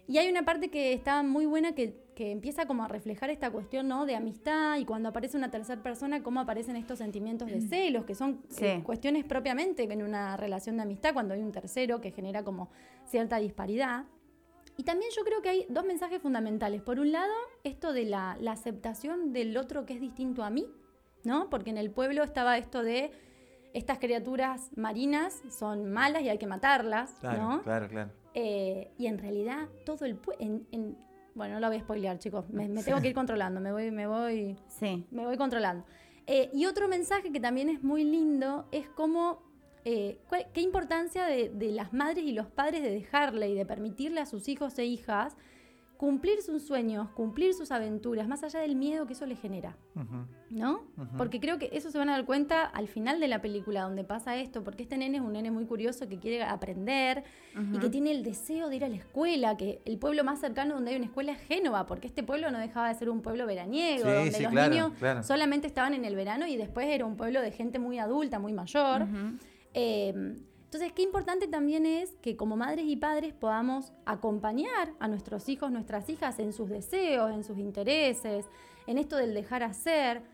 Y 0.07 0.19
hay 0.19 0.29
una 0.31 0.45
parte 0.45 0.71
que 0.71 0.93
está 0.93 1.23
muy 1.23 1.47
buena 1.47 1.75
que, 1.75 2.04
que 2.15 2.31
empieza 2.31 2.67
como 2.67 2.85
a 2.85 2.89
reflejar 2.89 3.31
esta 3.31 3.51
cuestión 3.51 3.89
¿no? 3.89 4.07
de 4.07 4.15
amistad 4.15 4.77
y 4.79 4.85
cuando 4.85 5.09
aparece 5.09 5.37
una 5.37 5.51
tercera 5.51 5.83
persona, 5.83 6.23
cómo 6.23 6.41
aparecen 6.41 6.77
estos 6.77 6.99
sentimientos 6.99 7.49
de 7.51 7.61
celos, 7.61 8.05
que 8.05 8.15
son 8.15 8.41
Sí. 8.49 8.65
eh, 8.65 8.83
cuestiones 8.85 9.25
propiamente 9.25 9.83
en 9.83 10.03
una 10.03 10.37
relación 10.37 10.77
de 10.77 10.83
amistad, 10.83 11.13
cuando 11.13 11.35
hay 11.35 11.43
un 11.43 11.53
tercero 11.53 12.01
que 12.01 12.11
genera 12.13 12.43
como 12.45 12.69
cierta 13.07 13.39
disparidad. 13.39 14.05
Y 14.77 14.83
también 14.85 15.11
yo 15.17 15.23
creo 15.25 15.41
que 15.43 15.49
hay 15.51 15.67
dos 15.69 15.85
mensajes 15.85 16.21
fundamentales. 16.21 16.83
Por 16.83 16.99
un 16.99 17.13
lado, 17.13 17.33
esto 17.63 17.93
de 17.93 18.05
la, 18.05 18.37
la 18.41 18.53
aceptación 18.53 19.33
del 19.33 19.57
otro 19.57 19.85
que 19.87 19.95
es 19.95 20.01
distinto 20.01 20.43
a 20.43 20.51
mí, 20.51 20.67
¿no? 21.23 21.49
Porque 21.51 21.71
en 21.71 21.79
el 21.79 21.91
pueblo 21.91 22.23
estaba 22.25 22.59
esto 22.59 22.83
de 22.83 23.13
estas 23.73 23.99
criaturas 23.99 24.71
marinas 24.77 25.43
son 25.51 25.91
malas 25.93 26.23
y 26.23 26.29
hay 26.29 26.39
que 26.39 26.47
matarlas, 26.47 27.11
Claro, 27.21 27.43
¿no? 27.43 27.63
claro, 27.63 27.89
claro. 27.89 28.11
Eh, 28.35 28.91
y 28.99 29.07
en 29.07 29.19
realidad 29.19 29.69
todo 29.85 30.05
el 30.07 30.17
pueblo... 30.17 30.45
bueno, 31.35 31.55
no 31.55 31.61
lo 31.61 31.69
voy 31.69 31.77
a 31.77 31.81
spoilear, 31.81 32.19
chicos. 32.19 32.49
Me, 32.51 32.69
me 32.69 32.83
tengo 32.83 33.01
que 33.01 33.09
ir 33.09 33.15
controlando, 33.15 33.61
me 33.61 33.73
voy, 33.73 33.91
me 33.91 34.07
voy, 34.07 34.57
Sí. 34.69 35.07
me 35.11 35.25
voy 35.27 35.37
controlando. 35.37 35.85
Eh, 36.27 36.51
y 36.55 36.67
otro 36.67 36.89
mensaje 36.89 37.31
que 37.33 37.41
también 37.41 37.69
es 37.69 37.83
muy 37.83 38.05
lindo 38.05 38.67
es 38.73 38.89
cómo, 38.89 39.43
eh, 39.85 40.19
cuál- 40.29 40.47
qué 40.55 40.61
importancia 40.63 41.27
de, 41.27 41.51
de 41.51 41.71
las 41.73 41.93
madres 41.93 42.25
y 42.25 42.33
los 42.33 42.47
padres 42.47 42.83
de 42.83 42.91
dejarle 42.91 43.51
y 43.51 43.55
de 43.55 43.67
permitirle 43.67 44.21
a 44.21 44.27
sus 44.27 44.49
hijos 44.49 44.79
e 44.79 44.85
hijas 44.87 45.37
cumplir 45.97 46.43
sus 46.43 46.63
sueños, 46.63 47.09
cumplir 47.11 47.55
sus 47.55 47.71
aventuras, 47.71 48.29
más 48.29 48.43
allá 48.43 48.61
del 48.61 48.77
miedo 48.77 49.07
que 49.07 49.13
eso 49.13 49.27
les 49.27 49.41
genera. 49.41 49.77
¿no? 50.51 50.83
Porque 51.17 51.41
creo 51.41 51.59
que 51.59 51.71
eso 51.73 51.91
se 51.91 51.99
van 51.99 52.09
a 52.09 52.13
dar 52.13 52.25
cuenta 52.25 52.65
al 52.65 52.89
final 52.89 53.21
de 53.21 53.29
la 53.29 53.41
película, 53.41 53.83
donde 53.83 54.05
pasa 54.05 54.37
esto, 54.37 54.63
porque 54.63 54.83
este 54.85 54.97
nene 54.99 55.17
es 55.19 55.23
un 55.23 55.33
nene 55.33 55.51
muy 55.51 55.67
curioso 55.67 56.09
que 56.09 56.19
quiere 56.19 56.43
aprender 56.43 57.25
y 57.73 57.79
que 57.79 57.89
tiene 57.89 58.11
el 58.11 58.23
deseo 58.23 58.69
de 58.69 58.77
ir 58.77 58.85
a 58.85 58.89
la 58.89 58.97
escuela, 58.97 59.57
que 59.57 59.81
el 59.85 59.99
pueblo 59.99 60.25
más 60.25 60.41
cercano 60.41 60.75
donde 60.75 60.91
hay 60.91 60.97
una 60.97 61.07
escuela 61.07 61.33
es 61.33 61.39
Génova, 61.41 61.87
porque 61.87 62.07
este 62.07 62.23
pueblo 62.23 62.51
no 62.51 62.59
dejaba 62.59 62.89
de 62.89 62.95
ser 62.95 63.09
un 63.11 63.23
pueblo 63.23 63.47
veraniego, 63.47 64.05
Sí, 64.05 64.11
donde 64.13 64.33
sí, 64.33 64.43
los 64.43 64.53
claro, 64.53 64.71
niños 64.71 64.93
claro. 64.99 65.23
solamente 65.23 65.67
estaban 65.67 65.95
en 65.95 66.05
el 66.05 66.15
verano 66.17 66.47
y 66.47 66.57
después 66.57 66.87
era 66.89 67.05
un 67.07 67.17
pueblo 67.17 67.41
de 67.41 67.51
gente 67.51 67.79
muy 67.79 67.99
adulta, 67.99 68.39
muy 68.39 68.53
mayor. 68.53 69.07
Eh, 69.75 70.37
entonces, 70.75 70.93
qué 70.93 71.03
importante 71.03 71.47
también 71.47 71.87
es 71.87 72.17
que 72.21 72.37
como 72.37 72.57
madres 72.57 72.87
y 72.89 72.97
padres 72.97 73.33
podamos 73.33 73.93
acompañar 74.07 74.93
a 74.99 75.07
nuestros 75.07 75.49
hijos, 75.49 75.71
nuestras 75.71 76.09
hijas 76.11 76.41
en 76.41 76.53
sus 76.53 76.69
deseos, 76.69 77.31
en 77.31 77.45
sus 77.45 77.59
intereses, 77.59 78.47
en 78.89 78.99
esto 78.99 79.17
del 79.17 79.35
dejar 79.35 79.63
hacer, 79.63 80.25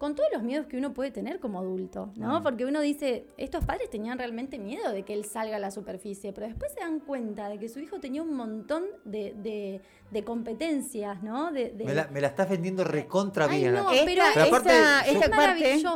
con 0.00 0.14
todos 0.14 0.30
los 0.32 0.42
miedos 0.42 0.64
que 0.66 0.78
uno 0.78 0.94
puede 0.94 1.10
tener 1.10 1.40
como 1.40 1.58
adulto, 1.60 2.10
¿no? 2.16 2.40
Mm. 2.40 2.42
Porque 2.42 2.64
uno 2.64 2.80
dice, 2.80 3.26
estos 3.36 3.66
padres 3.66 3.90
tenían 3.90 4.16
realmente 4.16 4.58
miedo 4.58 4.92
de 4.92 5.02
que 5.02 5.12
él 5.12 5.26
salga 5.26 5.56
a 5.56 5.58
la 5.58 5.70
superficie, 5.70 6.32
pero 6.32 6.46
después 6.46 6.72
se 6.72 6.80
dan 6.80 7.00
cuenta 7.00 7.50
de 7.50 7.58
que 7.58 7.68
su 7.68 7.80
hijo 7.80 8.00
tenía 8.00 8.22
un 8.22 8.32
montón 8.34 8.84
de, 9.04 9.34
de- 9.36 9.82
de 10.10 10.24
competencias, 10.24 11.22
¿no? 11.22 11.52
De, 11.52 11.70
de- 11.72 11.84
Me 11.84 11.94
la, 11.94 12.08
me 12.08 12.22
la 12.22 12.28
estás 12.28 12.48
vendiendo 12.48 12.82
recontra 12.82 13.44
Ay, 13.44 13.60
bien. 13.60 13.74
no, 13.74 13.88
pero 13.90 14.22
esta, 14.24 14.32
Pero 14.32 14.46
aparte, 14.46 14.70
esta- 14.70 14.96
yo- 15.12 15.16
esta 15.18 15.20
Es 15.26 15.30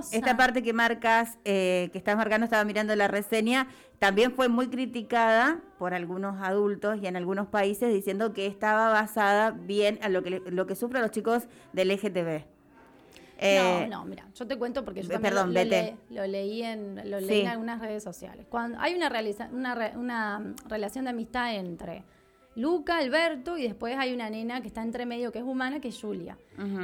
parte, 0.02 0.16
esta 0.18 0.36
parte 0.36 0.62
que 0.62 0.72
marcas, 0.74 1.38
eh, 1.46 1.88
que 1.90 1.96
estás 1.96 2.14
marcando, 2.14 2.44
estaba 2.44 2.62
mirando 2.64 2.94
la 2.96 3.08
reseña, 3.08 3.68
también 3.98 4.32
fue 4.32 4.48
muy 4.50 4.68
criticada 4.68 5.62
por 5.78 5.94
algunos 5.94 6.42
adultos 6.42 6.98
y 7.00 7.06
en 7.06 7.16
algunos 7.16 7.46
países 7.46 7.90
diciendo 7.90 8.34
que 8.34 8.46
estaba 8.46 8.90
basada 8.90 9.50
bien 9.52 9.98
a 10.02 10.10
lo 10.10 10.22
que, 10.22 10.28
le- 10.30 10.40
lo 10.50 10.66
que 10.66 10.74
sufren 10.76 11.00
los 11.00 11.10
chicos 11.10 11.44
del 11.72 11.88
LGTB. 11.90 12.44
Eh, 13.46 13.86
no, 13.90 13.98
no, 13.98 14.04
mira, 14.06 14.26
yo 14.34 14.46
te 14.46 14.56
cuento 14.56 14.84
porque 14.84 15.02
yo 15.02 15.08
también 15.08 15.34
perdón, 15.34 15.52
lo, 15.52 15.60
lo 15.62 15.68
vete. 15.70 15.96
le- 16.10 16.16
lo 16.16 16.26
leí 16.26 16.62
en 16.62 17.10
lo 17.10 17.20
leí 17.20 17.28
Sí. 17.28 17.40
en 17.42 17.48
algunas 17.48 17.80
redes 17.80 18.02
sociales. 18.02 18.46
Cuando 18.48 18.78
hay 18.80 18.94
una 18.94 19.08
realiza- 19.08 19.48
una, 19.52 19.74
re- 19.74 19.92
una 19.96 20.38
mm, 20.38 20.54
relación 20.68 21.04
de 21.04 21.10
amistad 21.10 21.54
entre 21.54 22.04
Luca, 22.56 22.98
Alberto 22.98 23.58
y 23.58 23.62
después 23.64 23.96
hay 23.98 24.12
una 24.14 24.30
nena 24.30 24.60
que 24.60 24.68
está 24.68 24.82
entre 24.82 25.06
medio 25.06 25.32
que 25.32 25.38
es 25.40 25.44
humana 25.44 25.80
que 25.80 25.88
es 25.88 26.00
Julia. 26.00 26.38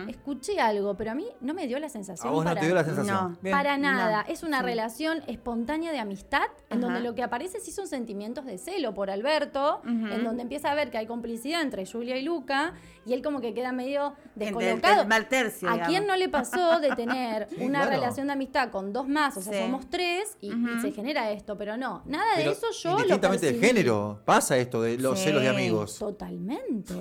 Escuché 0.09 0.59
algo, 0.61 0.97
pero 0.97 1.13
a 1.13 1.15
mí 1.15 1.27
no 1.41 1.55
me 1.55 1.69
dio 1.69 1.79
la 1.79 1.89
sensación 1.89 2.27
A 2.27 2.31
vos 2.33 2.45
no 2.45 2.51
para 2.51 2.61
te 2.61 2.67
dio 2.67 2.75
la 2.75 2.85
sensación. 2.85 3.15
No. 3.33 3.39
Bien. 3.41 3.57
para 3.57 3.79
nada, 3.79 4.25
No, 4.27 4.33
es 4.33 4.43
una 4.43 4.59
sí. 4.61 4.65
relación 4.67 5.23
espontánea 5.29 5.93
de 5.93 6.01
amistad, 6.01 6.43
en 6.71 6.81
donde 6.81 6.99
lo 7.01 7.15
que 7.15 7.23
aparece 7.23 7.61
sí 7.61 7.71
son 7.71 7.87
sentimientos 7.87 8.45
de 8.47 8.59
celo 8.59 8.95
por 8.95 9.11
Alberto, 9.11 9.81
en 9.85 10.25
donde 10.25 10.43
empieza 10.43 10.71
a 10.73 10.75
ver 10.75 10.91
que 10.91 10.99
hay 10.99 11.07
complicidad 11.07 11.63
entre 11.63 11.87
Julia 11.87 12.17
y 12.17 12.23
Luca, 12.23 12.75
y 13.07 13.13
él 13.13 13.23
como 13.23 13.41
que 13.41 13.55
queda 13.55 13.71
medio 13.73 14.15
descolocado. 14.35 15.03
el 15.03 15.09
mal 15.09 15.29
tercio, 15.29 15.71
¿A 15.71 15.81
quién 15.83 16.07
no 16.07 16.17
le 16.17 16.29
pasó 16.29 16.81
de 16.81 16.89
tener 16.97 17.49
Sí, 17.49 17.57
una 17.65 17.81
claro. 17.83 17.91
relación 17.97 18.27
de 18.27 18.33
amistad 18.33 18.71
con 18.71 18.93
dos 18.93 19.09
más? 19.09 19.37
O 19.37 19.41
sea, 19.41 19.53
Sí. 19.53 19.59
somos 19.61 19.89
tres 19.89 20.37
y, 20.41 20.51
se 20.83 20.91
genera 20.93 21.31
esto, 21.31 21.57
pero 21.57 21.77
no, 21.77 22.03
nada 22.07 22.37
de 22.37 22.51
eso 22.51 22.67
yo 22.83 22.91
lo 22.91 22.97
indistintamente 22.99 23.47
percibí. 23.53 23.67
género, 23.67 24.21
pasa 24.25 24.57
esto 24.59 24.83
de 24.83 24.99
los 24.99 25.19
Sí. 25.19 25.27
celos 25.27 25.43
de 25.43 25.49
amigos. 25.61 25.99
Totalmente. 25.99 26.95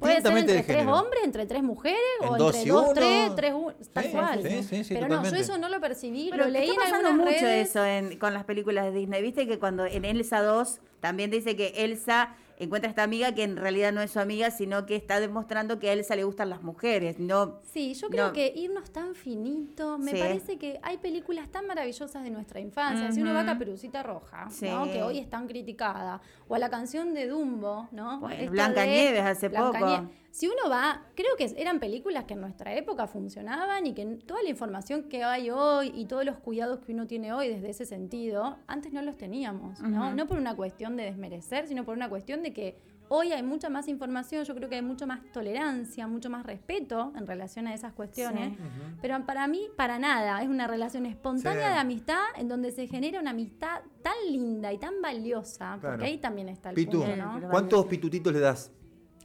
Puede 0.00 0.22
ser 0.22 0.36
entre 0.38 0.62
tres 0.62 0.86
hombres, 0.86 1.22
entre 1.24 1.46
tres 1.46 1.62
mujeres, 1.62 1.98
En 2.22 2.28
o 2.28 2.36
dos 2.36 2.54
entre 2.56 2.68
y 2.68 2.70
dos, 2.72 2.82
uno. 2.84 2.92
tres, 2.94 3.34
tres, 3.36 3.54
un- 3.54 3.74
tal 3.92 4.04
Sí, 4.04 4.10
cual. 4.10 4.42
sí, 4.42 4.62
sí, 4.62 4.84
sí, 4.84 4.94
Pero 4.94 5.08
no, 5.08 5.24
yo 5.24 5.36
eso 5.36 5.58
no 5.58 5.68
lo 5.68 5.80
percibí, 5.80 6.28
Pero 6.30 6.44
lo 6.44 6.50
leí 6.50 6.70
está 6.70 6.74
en 6.74 6.80
pasando 6.90 7.08
algunas 7.08 7.32
mucho 7.34 7.44
redes. 7.46 7.68
eso 7.70 7.84
en- 7.84 8.18
con 8.18 8.34
las 8.34 8.44
películas 8.44 8.84
de 8.86 8.92
Disney. 8.98 9.22
Viste 9.22 9.46
que 9.46 9.58
cuando 9.58 9.84
en 9.86 10.04
Elsa 10.04 10.42
2 10.42 10.80
también 11.00 11.30
dice 11.30 11.56
que 11.56 11.68
Elsa 11.84 12.34
encuentra 12.58 12.88
a 12.88 12.90
esta 12.90 13.02
amiga 13.02 13.32
que 13.34 13.42
en 13.44 13.56
realidad 13.56 13.92
no 13.92 14.00
es 14.02 14.10
su 14.10 14.20
amiga, 14.20 14.50
sino 14.50 14.84
que 14.86 14.96
está 14.96 15.20
demostrando 15.20 15.78
que 15.78 15.90
a 15.90 15.92
Elsa 15.92 16.16
le 16.16 16.24
gustan 16.24 16.50
las 16.50 16.62
mujeres. 16.62 17.18
No, 17.18 17.60
Sí, 17.62 17.94
yo 17.94 18.08
creo 18.08 18.26
No. 18.28 18.32
que 18.32 18.52
irnos 18.54 18.90
tan 18.90 19.14
finito, 19.14 19.98
me 19.98 20.10
Sí. 20.12 20.18
parece 20.18 20.58
que 20.58 20.78
hay 20.82 20.98
películas 20.98 21.48
tan 21.50 21.66
maravillosas 21.66 22.22
de 22.24 22.30
nuestra 22.30 22.60
infancia. 22.60 23.12
Si 23.12 23.22
uno 23.22 23.32
va 23.34 23.40
a. 23.40 23.46
Caperucita 23.46 24.02
Roja, 24.02 24.48
Sí. 24.50 24.68
¿no? 24.68 24.84
que 24.84 25.02
hoy 25.02 25.18
es 25.18 25.30
tan 25.30 25.46
criticada, 25.46 26.20
o 26.48 26.54
a 26.54 26.58
la 26.58 26.68
canción 26.68 27.14
de 27.14 27.26
Dumbo, 27.28 27.88
¿no? 27.92 28.20
Bueno, 28.20 28.36
Esta 28.40 28.50
Blancanieves 28.52 29.22
hace 29.22 29.50
poco. 29.50 30.08
Si 30.38 30.46
uno 30.46 30.70
va, 30.70 31.02
creo 31.16 31.34
que 31.36 31.52
eran 31.56 31.80
películas 31.80 32.22
que 32.22 32.34
en 32.34 32.40
nuestra 32.40 32.72
época 32.76 33.08
funcionaban 33.08 33.84
y 33.88 33.92
que 33.92 34.06
toda 34.24 34.40
la 34.40 34.48
información 34.50 35.08
que 35.08 35.24
hay 35.24 35.50
hoy 35.50 35.90
y 35.92 36.04
todos 36.04 36.24
los 36.24 36.36
cuidados 36.38 36.78
que 36.78 36.92
uno 36.92 37.08
tiene 37.08 37.32
hoy 37.32 37.48
desde 37.48 37.70
ese 37.70 37.84
sentido, 37.84 38.56
antes 38.68 38.92
no 38.92 39.02
los 39.02 39.16
teníamos, 39.16 39.80
¿no? 39.80 40.14
No 40.14 40.28
por 40.28 40.38
una 40.38 40.54
cuestión 40.54 40.96
de 40.96 41.02
desmerecer, 41.02 41.66
sino 41.66 41.84
por 41.84 41.96
una 41.96 42.08
cuestión 42.08 42.44
de 42.44 42.52
que 42.52 42.78
hoy 43.08 43.32
hay 43.32 43.42
mucha 43.42 43.68
más 43.68 43.88
información, 43.88 44.44
yo 44.44 44.54
creo 44.54 44.68
que 44.68 44.76
hay 44.76 44.82
mucho 44.82 45.08
más 45.08 45.22
tolerancia, 45.32 46.06
mucho 46.06 46.30
más 46.30 46.46
respeto 46.46 47.12
en 47.16 47.26
relación 47.26 47.66
a 47.66 47.74
esas 47.74 47.92
cuestiones. 47.92 48.52
Sí. 48.56 48.62
Pero 49.02 49.26
para 49.26 49.48
mí, 49.48 49.66
para 49.76 49.98
nada, 49.98 50.40
es 50.40 50.48
una 50.48 50.68
relación 50.68 51.04
espontánea 51.04 51.66
Sí. 51.66 51.72
de 51.74 51.80
amistad 51.80 52.22
en 52.36 52.46
donde 52.46 52.70
se 52.70 52.86
genera 52.86 53.18
una 53.18 53.30
amistad 53.30 53.80
tan 54.04 54.14
linda 54.30 54.72
y 54.72 54.78
tan 54.78 55.02
valiosa, 55.02 55.78
Claro. 55.80 55.96
porque 55.96 56.04
ahí 56.04 56.18
también 56.18 56.48
está 56.48 56.68
el 56.68 56.76
Pitu, 56.76 57.02
punto, 57.02 57.48
¿cuántos 57.50 57.86
pitutitos 57.86 58.32
le 58.32 58.38
das? 58.38 58.70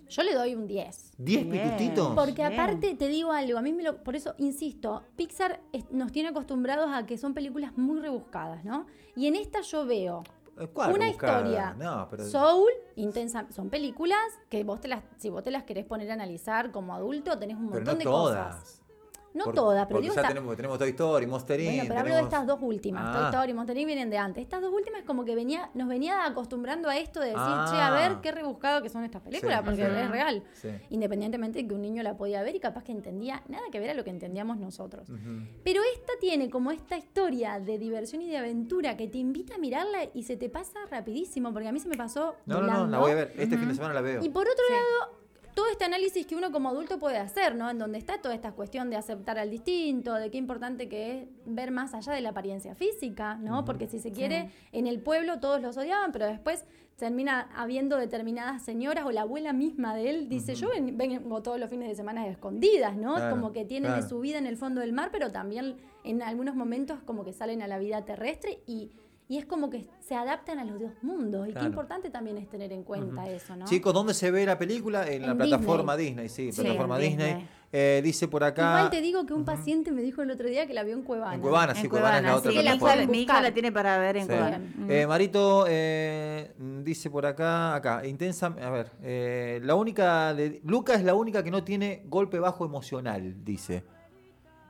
Yo 0.09 0.23
le 0.23 0.33
doy 0.35 0.55
un 0.55 0.67
10. 0.67 1.11
¿10 1.17 1.17
Bien. 1.17 1.49
pitutitos? 1.49 2.13
Porque 2.15 2.47
Bien. 2.47 2.53
aparte 2.59 2.95
te 2.95 3.07
digo 3.07 3.31
algo, 3.31 3.57
a 3.57 3.61
mí 3.61 3.73
me 3.73 3.83
lo, 3.83 4.03
por 4.03 4.15
eso 4.15 4.35
insisto, 4.37 5.03
Pixar 5.15 5.61
es- 5.71 5.89
nos 5.91 6.11
tiene 6.11 6.29
acostumbrados 6.29 6.89
a 6.93 7.05
que 7.05 7.17
son 7.17 7.33
películas 7.33 7.75
muy 7.77 7.99
rebuscadas, 7.99 8.63
¿no? 8.65 8.85
Y 9.15 9.27
en 9.27 9.35
esta 9.35 9.61
yo 9.61 9.85
veo 9.85 10.23
Eh, 10.59 10.67
¿cuál 10.67 10.91
una 10.93 11.05
rebuscada? 11.05 11.39
historia, 11.39 11.75
No, 11.79 12.07
pero... 12.11 12.25
Soul, 12.25 12.69
intensa, 12.95 13.47
son 13.49 13.69
películas 13.69 14.19
que 14.49 14.63
vos 14.63 14.79
te 14.81 14.87
las, 14.87 15.03
si 15.17 15.29
vos 15.31 15.41
te 15.43 15.49
las 15.51 15.63
querés 15.63 15.85
poner 15.85 16.11
a 16.11 16.13
analizar 16.13 16.71
como 16.71 16.93
adulto, 16.93 17.39
tenés 17.39 17.57
un 17.57 17.69
pero 17.69 17.77
montón 17.79 17.93
no 17.95 17.97
de 17.99 18.03
todas. 18.03 18.55
cosas. 18.55 18.82
No 19.33 19.45
Por- 19.45 19.55
todas, 19.55 19.87
pero 19.87 19.99
digo 19.99 20.13
ya 20.13 20.21
esta- 20.21 20.27
tenemos, 20.33 20.55
tenemos 20.55 20.77
Toy 20.77 20.89
Story, 20.89 21.25
Monster 21.25 21.59
Inc. 21.59 21.69
Bueno, 21.69 21.83
pero 21.87 21.99
hablo 22.01 22.15
de 22.15 22.21
estas 22.21 22.45
dos 22.45 22.59
últimas. 22.61 23.11
Toy 23.11 23.21
Ah. 23.25 23.29
Story 23.31 23.51
y 23.51 23.53
Monster 23.55 23.77
Inc. 23.77 23.85
vienen 23.87 24.09
de 24.11 24.17
antes. 24.19 24.41
Estas 24.43 24.61
dos 24.61 24.71
últimas 24.71 25.01
como 25.03 25.25
que 25.25 25.33
venía, 25.35 25.71
nos 25.73 25.87
venía 25.87 26.25
acostumbrando 26.25 26.87
a 26.89 26.97
esto 26.97 27.19
de 27.19 27.27
decir, 27.27 27.41
Ah. 27.43 27.67
che, 27.71 27.77
a 27.81 27.91
ver 27.91 28.21
qué 28.21 28.31
rebuscado 28.31 28.81
que 28.83 28.89
son 28.89 29.03
estas 29.03 29.21
películas, 29.23 29.59
Sí, 29.59 29.65
porque 29.65 29.85
sí. 29.85 29.91
es 29.91 30.09
real. 30.11 30.43
Sí. 30.53 30.69
Independientemente 30.91 31.59
de 31.63 31.67
que 31.67 31.73
un 31.73 31.81
niño 31.81 32.03
la 32.03 32.15
podía 32.15 32.43
ver 32.43 32.55
y 32.55 32.59
capaz 32.59 32.83
que 32.83 32.91
entendía 32.91 33.41
nada 33.47 33.63
que 33.71 33.79
ver 33.79 33.89
a 33.89 33.93
lo 33.95 34.03
que 34.03 34.11
entendíamos 34.11 34.57
nosotros. 34.57 35.07
Pero 35.63 35.81
esta 35.95 36.13
tiene 36.19 36.49
como 36.49 36.71
esta 36.71 36.95
historia 36.97 37.59
de 37.59 37.77
diversión 37.79 38.21
y 38.21 38.29
de 38.29 38.37
aventura 38.37 38.97
que 38.97 39.07
te 39.07 39.17
invita 39.17 39.55
a 39.55 39.57
mirarla 39.57 39.99
y 40.13 40.23
se 40.23 40.37
te 40.37 40.49
pasa 40.49 40.79
rapidísimo, 40.91 41.51
porque 41.53 41.67
a 41.67 41.71
mí 41.71 41.79
se 41.79 41.89
me 41.89 41.97
pasó. 41.97 42.35
No, 42.45 42.55
no, 42.55 42.61
no, 42.61 42.67
volando. 42.67 42.87
la 42.91 42.99
voy 42.99 43.11
a 43.11 43.15
ver. 43.15 43.33
Este 43.37 43.57
fin 43.57 43.67
de 43.67 43.73
semana 43.75 43.95
la 43.95 44.01
veo. 44.01 44.23
Y 44.23 44.29
por 44.29 44.47
otro 44.47 44.63
lado, 44.69 45.22
todo 45.53 45.67
este 45.71 45.85
análisis 45.85 46.25
que 46.25 46.35
uno 46.35 46.51
como 46.51 46.69
adulto 46.69 46.99
puede 46.99 47.17
hacer, 47.17 47.55
¿no? 47.55 47.69
En 47.69 47.77
donde 47.77 47.97
está 47.97 48.21
toda 48.21 48.33
esta 48.35 48.51
cuestión 48.53 48.89
de 48.89 48.95
aceptar 48.95 49.37
al 49.37 49.49
distinto, 49.49 50.13
de 50.15 50.31
qué 50.31 50.37
importante 50.37 50.89
que 50.89 51.11
es 51.21 51.27
ver 51.45 51.71
más 51.71 51.93
allá 51.93 52.13
de 52.13 52.21
la 52.21 52.29
apariencia 52.29 52.75
física, 52.75 53.35
¿no? 53.35 53.63
Porque 53.65 53.87
si 53.87 53.99
se 53.99 54.11
quiere, 54.11 54.49
en 54.71 54.87
el 54.87 54.99
pueblo 54.99 55.39
todos 55.39 55.61
los 55.61 55.77
odiaban, 55.77 56.11
pero 56.11 56.25
después 56.25 56.65
termina 56.95 57.49
habiendo 57.55 57.97
determinadas 57.97 58.63
señoras 58.63 59.05
o 59.05 59.11
la 59.11 59.21
abuela 59.21 59.51
misma 59.51 59.95
de 59.95 60.09
él 60.09 60.29
dice, 60.29 60.55
yo 60.55 60.69
ven- 60.69 60.95
vengo 60.97 61.41
todos 61.41 61.59
los 61.59 61.69
fines 61.69 61.89
de 61.89 61.95
semana 61.95 62.27
escondidas, 62.27 62.95
¿no? 62.95 63.15
Claro, 63.15 63.35
como 63.35 63.51
que 63.51 63.65
tienen 63.65 63.91
claro. 63.91 64.07
su 64.07 64.19
vida 64.19 64.37
en 64.37 64.45
el 64.45 64.57
fondo 64.57 64.81
del 64.81 64.93
mar, 64.93 65.09
pero 65.11 65.31
también 65.31 65.77
en 66.03 66.21
algunos 66.21 66.55
momentos 66.55 66.99
como 67.05 67.23
que 67.23 67.33
salen 67.33 67.61
a 67.61 67.67
la 67.67 67.79
vida 67.79 68.05
terrestre 68.05 68.59
y... 68.67 68.91
Y 69.29 69.37
es 69.37 69.45
como 69.45 69.69
que 69.69 69.85
se 70.01 70.15
adaptan 70.15 70.59
a 70.59 70.65
los 70.65 70.79
dos 70.79 70.91
mundos. 71.01 71.47
Y 71.47 71.51
Claro. 71.51 71.65
qué 71.65 71.69
importante 71.69 72.09
también 72.09 72.37
es 72.37 72.49
tener 72.49 72.71
en 72.73 72.83
cuenta 72.83 73.27
eso, 73.29 73.55
¿no? 73.55 73.65
Chicos, 73.65 73.93
¿dónde 73.93 74.13
se 74.13 74.29
ve 74.31 74.45
la 74.45 74.57
película? 74.57 75.07
En, 75.09 75.25
la 75.25 75.33
plataforma 75.33 75.95
Disney, 75.95 76.27
sí, 76.29 76.51
Sí, 76.51 76.61
plataforma 76.61 76.97
Disney. 76.99 77.27
Disney. 77.27 77.47
Eh, 77.75 78.01
dice 78.03 78.27
por 78.27 78.43
acá. 78.43 78.67
Igual 78.67 78.89
te 78.91 79.01
digo 79.01 79.25
que 79.25 79.33
un 79.33 79.45
paciente 79.45 79.91
me 79.91 80.03
dijo 80.03 80.21
el 80.21 80.29
otro 80.29 80.47
día 80.47 80.67
que 80.67 80.73
la 80.75 80.83
vio 80.83 80.93
en 80.93 81.01
Cuevana. 81.01 81.33
En 81.35 81.41
Cuevana, 81.41 81.73
sí, 81.73 81.85
en 81.85 81.89
Cuevana, 81.89 82.17
es 82.17 82.23
la 82.25 82.35
otra 82.35 82.51
sí, 82.51 82.57
plataforma. 82.59 82.95
hija, 82.95 83.11
mi 83.11 83.17
hija 83.21 83.33
Buscar. 83.33 83.43
la 83.43 83.53
tiene 83.53 83.71
para 83.71 83.97
ver 83.97 84.17
en 84.17 84.23
Sí. 84.23 84.27
Cuevana. 84.27 84.61
Eh, 84.89 85.07
Marito 85.07 85.65
eh, 85.67 86.51
dice 86.83 87.09
por 87.09 87.25
acá, 87.25 87.73
acá, 87.73 88.05
intensa, 88.05 88.47
a 88.61 88.69
ver, 88.69 88.91
eh, 89.01 89.59
la 89.63 89.73
única, 89.73 90.35
de, 90.35 90.61
Luca 90.65 90.93
es 90.93 91.03
la 91.03 91.15
única 91.15 91.43
que 91.43 91.49
no 91.49 91.63
tiene 91.63 92.03
golpe 92.07 92.37
bajo 92.39 92.63
emocional, 92.65 93.43
dice. 93.43 93.83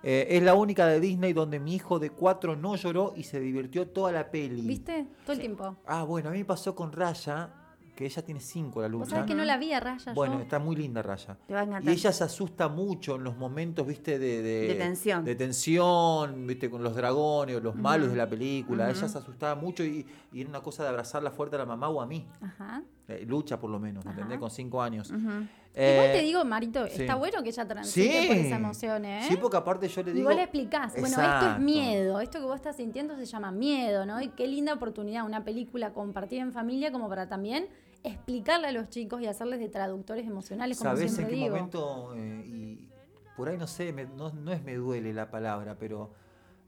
Eh, 0.04 0.28
es 0.38 0.44
la 0.44 0.54
única 0.54 0.86
de 0.88 1.00
Disney 1.00 1.32
donde 1.34 1.60
mi 1.60 1.76
hijo 1.76 1.98
de 1.98 2.10
cuatro 2.10 2.56
no 2.56 2.76
lloró 2.76 3.14
y 3.16 3.24
se 3.24 3.40
divirtió 3.40 3.88
toda 3.88 4.12
la 4.12 4.30
peli. 4.30 4.62
¿Viste? 4.62 5.08
Todo 5.24 5.34
el 5.34 5.40
tiempo. 5.40 5.78
Ah, 5.86 6.04
bueno, 6.04 6.30
a 6.30 6.32
mí 6.34 6.40
me 6.40 6.46
pasó 6.46 6.76
con 6.76 6.92
Raya, 6.92 7.50
que 7.96 8.06
ella 8.06 8.22
tiene 8.26 8.40
cinco, 8.42 8.82
la 8.82 8.88
Vos 8.88 8.92
Lucha. 9.02 9.10
sabés 9.12 9.26
que 9.28 9.36
no 9.36 9.46
la 9.46 9.56
vi 9.58 9.72
a 9.72 9.80
raya 9.80 10.14
Bueno, 10.14 10.36
yo. 10.36 10.40
está 10.42 10.58
muy 10.60 10.76
linda 10.76 11.02
Raya. 11.04 11.38
Te 11.48 11.54
va 11.54 11.60
a 11.62 11.64
Y 11.64 11.68
encantar. 11.68 11.94
ella 11.94 12.12
se 12.12 12.24
asusta 12.24 12.68
mucho 12.68 13.16
en 13.16 13.24
los 13.24 13.38
momentos, 13.38 13.86
viste, 13.86 14.18
de, 14.20 14.42
de, 14.42 14.68
De 14.68 14.76
tensión. 14.76 15.24
de 15.24 15.36
tensión, 15.36 16.48
viste, 16.48 16.70
con 16.72 16.84
los 16.84 16.96
dragones 16.96 17.56
o 17.56 17.60
los 17.60 17.76
malos 17.76 18.10
de 18.10 18.16
la 18.18 18.28
película. 18.28 18.90
Ella 18.90 19.08
se 19.08 19.18
asustaba 19.18 19.56
mucho 19.56 19.84
y, 19.84 20.06
y 20.32 20.42
era 20.42 20.50
una 20.50 20.62
cosa 20.62 20.84
de 20.84 20.90
abrazarla 20.90 21.30
fuerte 21.32 21.56
a 21.56 21.60
la 21.60 21.66
mamá 21.66 21.88
o 21.90 22.02
a 22.02 22.08
mí. 22.08 22.28
Ajá. 22.42 22.82
Eh, 23.08 23.26
lucha 23.28 23.60
por 23.60 23.70
lo 23.70 23.80
menos, 23.80 24.06
¿me 24.06 24.12
Ajá. 24.12 24.22
entendés? 24.22 24.40
Con 24.40 24.50
cinco 24.50 24.82
años. 24.82 25.10
Ujú. 25.12 25.20
Igual 25.20 25.48
Eh, 25.76 26.12
te 26.14 26.22
digo, 26.22 26.46
Marito, 26.46 26.88
sí. 26.88 27.02
está 27.02 27.16
bueno 27.16 27.44
que 27.44 27.50
ella 27.50 27.68
transite 27.68 28.22
Sí. 28.22 28.28
por 28.28 28.38
esa 28.38 28.56
emoción, 28.56 29.04
¿eh? 29.06 29.26
Sí, 29.28 29.36
porque 29.38 29.58
aparte 29.58 29.88
yo 29.90 30.04
le 30.04 30.12
Y 30.12 30.14
digo. 30.14 30.28
vos 30.28 30.36
le 30.36 30.44
explicás, 30.44 30.94
bueno, 30.98 31.22
esto 31.22 31.52
es 31.52 31.60
miedo, 31.60 32.20
esto 32.22 32.40
que 32.40 32.46
vos 32.46 32.56
estás 32.56 32.78
sintiendo 32.78 33.18
se 33.18 33.26
llama 33.26 33.52
miedo, 33.52 34.06
¿no? 34.06 34.22
Y 34.22 34.30
qué 34.30 34.48
linda 34.48 34.74
oportunidad, 34.74 35.26
una 35.26 35.44
película 35.44 35.92
compartida 35.92 36.42
en 36.42 36.54
familia 36.54 36.92
como 36.94 37.10
para 37.10 37.28
también 37.28 37.68
explicarle 38.04 38.68
a 38.68 38.72
los 38.72 38.90
chicos 38.90 39.22
y 39.22 39.26
hacerles 39.28 39.60
de 39.60 39.68
traductores 39.70 40.26
emocionales, 40.26 40.78
como 40.78 40.92
¿Sabés 40.92 41.18
en 41.20 41.26
qué 41.28 41.32
digo. 41.34 41.56
momento? 41.56 42.14
eh, 42.16 42.44
y 42.46 42.88
por 43.36 43.50
ahí 43.50 43.58
no 43.58 43.68
sé, 43.68 43.92
me- 43.92 44.06
no, 44.06 44.30
no 44.32 44.52
es 44.54 44.64
me 44.64 44.76
duele 44.76 45.12
la 45.14 45.30
palabra, 45.32 45.76
pero 45.78 46.12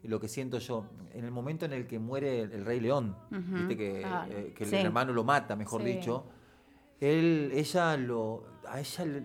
lo 0.08 0.20
que 0.20 0.28
siento 0.28 0.58
yo, 0.60 0.86
en 1.14 1.26
el 1.26 1.32
momento 1.32 1.66
en 1.66 1.74
el 1.74 1.88
que 1.88 2.00
muere 2.00 2.42
el, 2.42 2.52
el 2.52 2.66
Rey 2.66 2.80
León, 2.80 3.16
viste 3.32 3.76
que, 3.78 4.00
Claro. 4.02 4.32
eh, 4.32 4.54
que 4.56 4.66
Sí. 4.66 4.76
el 4.76 4.86
hermano 4.88 5.14
lo 5.14 5.24
mata, 5.24 5.56
mejor 5.56 5.82
Sí. 5.84 5.88
dicho, 5.94 6.26
él, 7.00 7.52
ella 7.54 7.98
lo, 7.98 8.44
a 8.68 8.80
ella 8.80 9.06
le, 9.06 9.22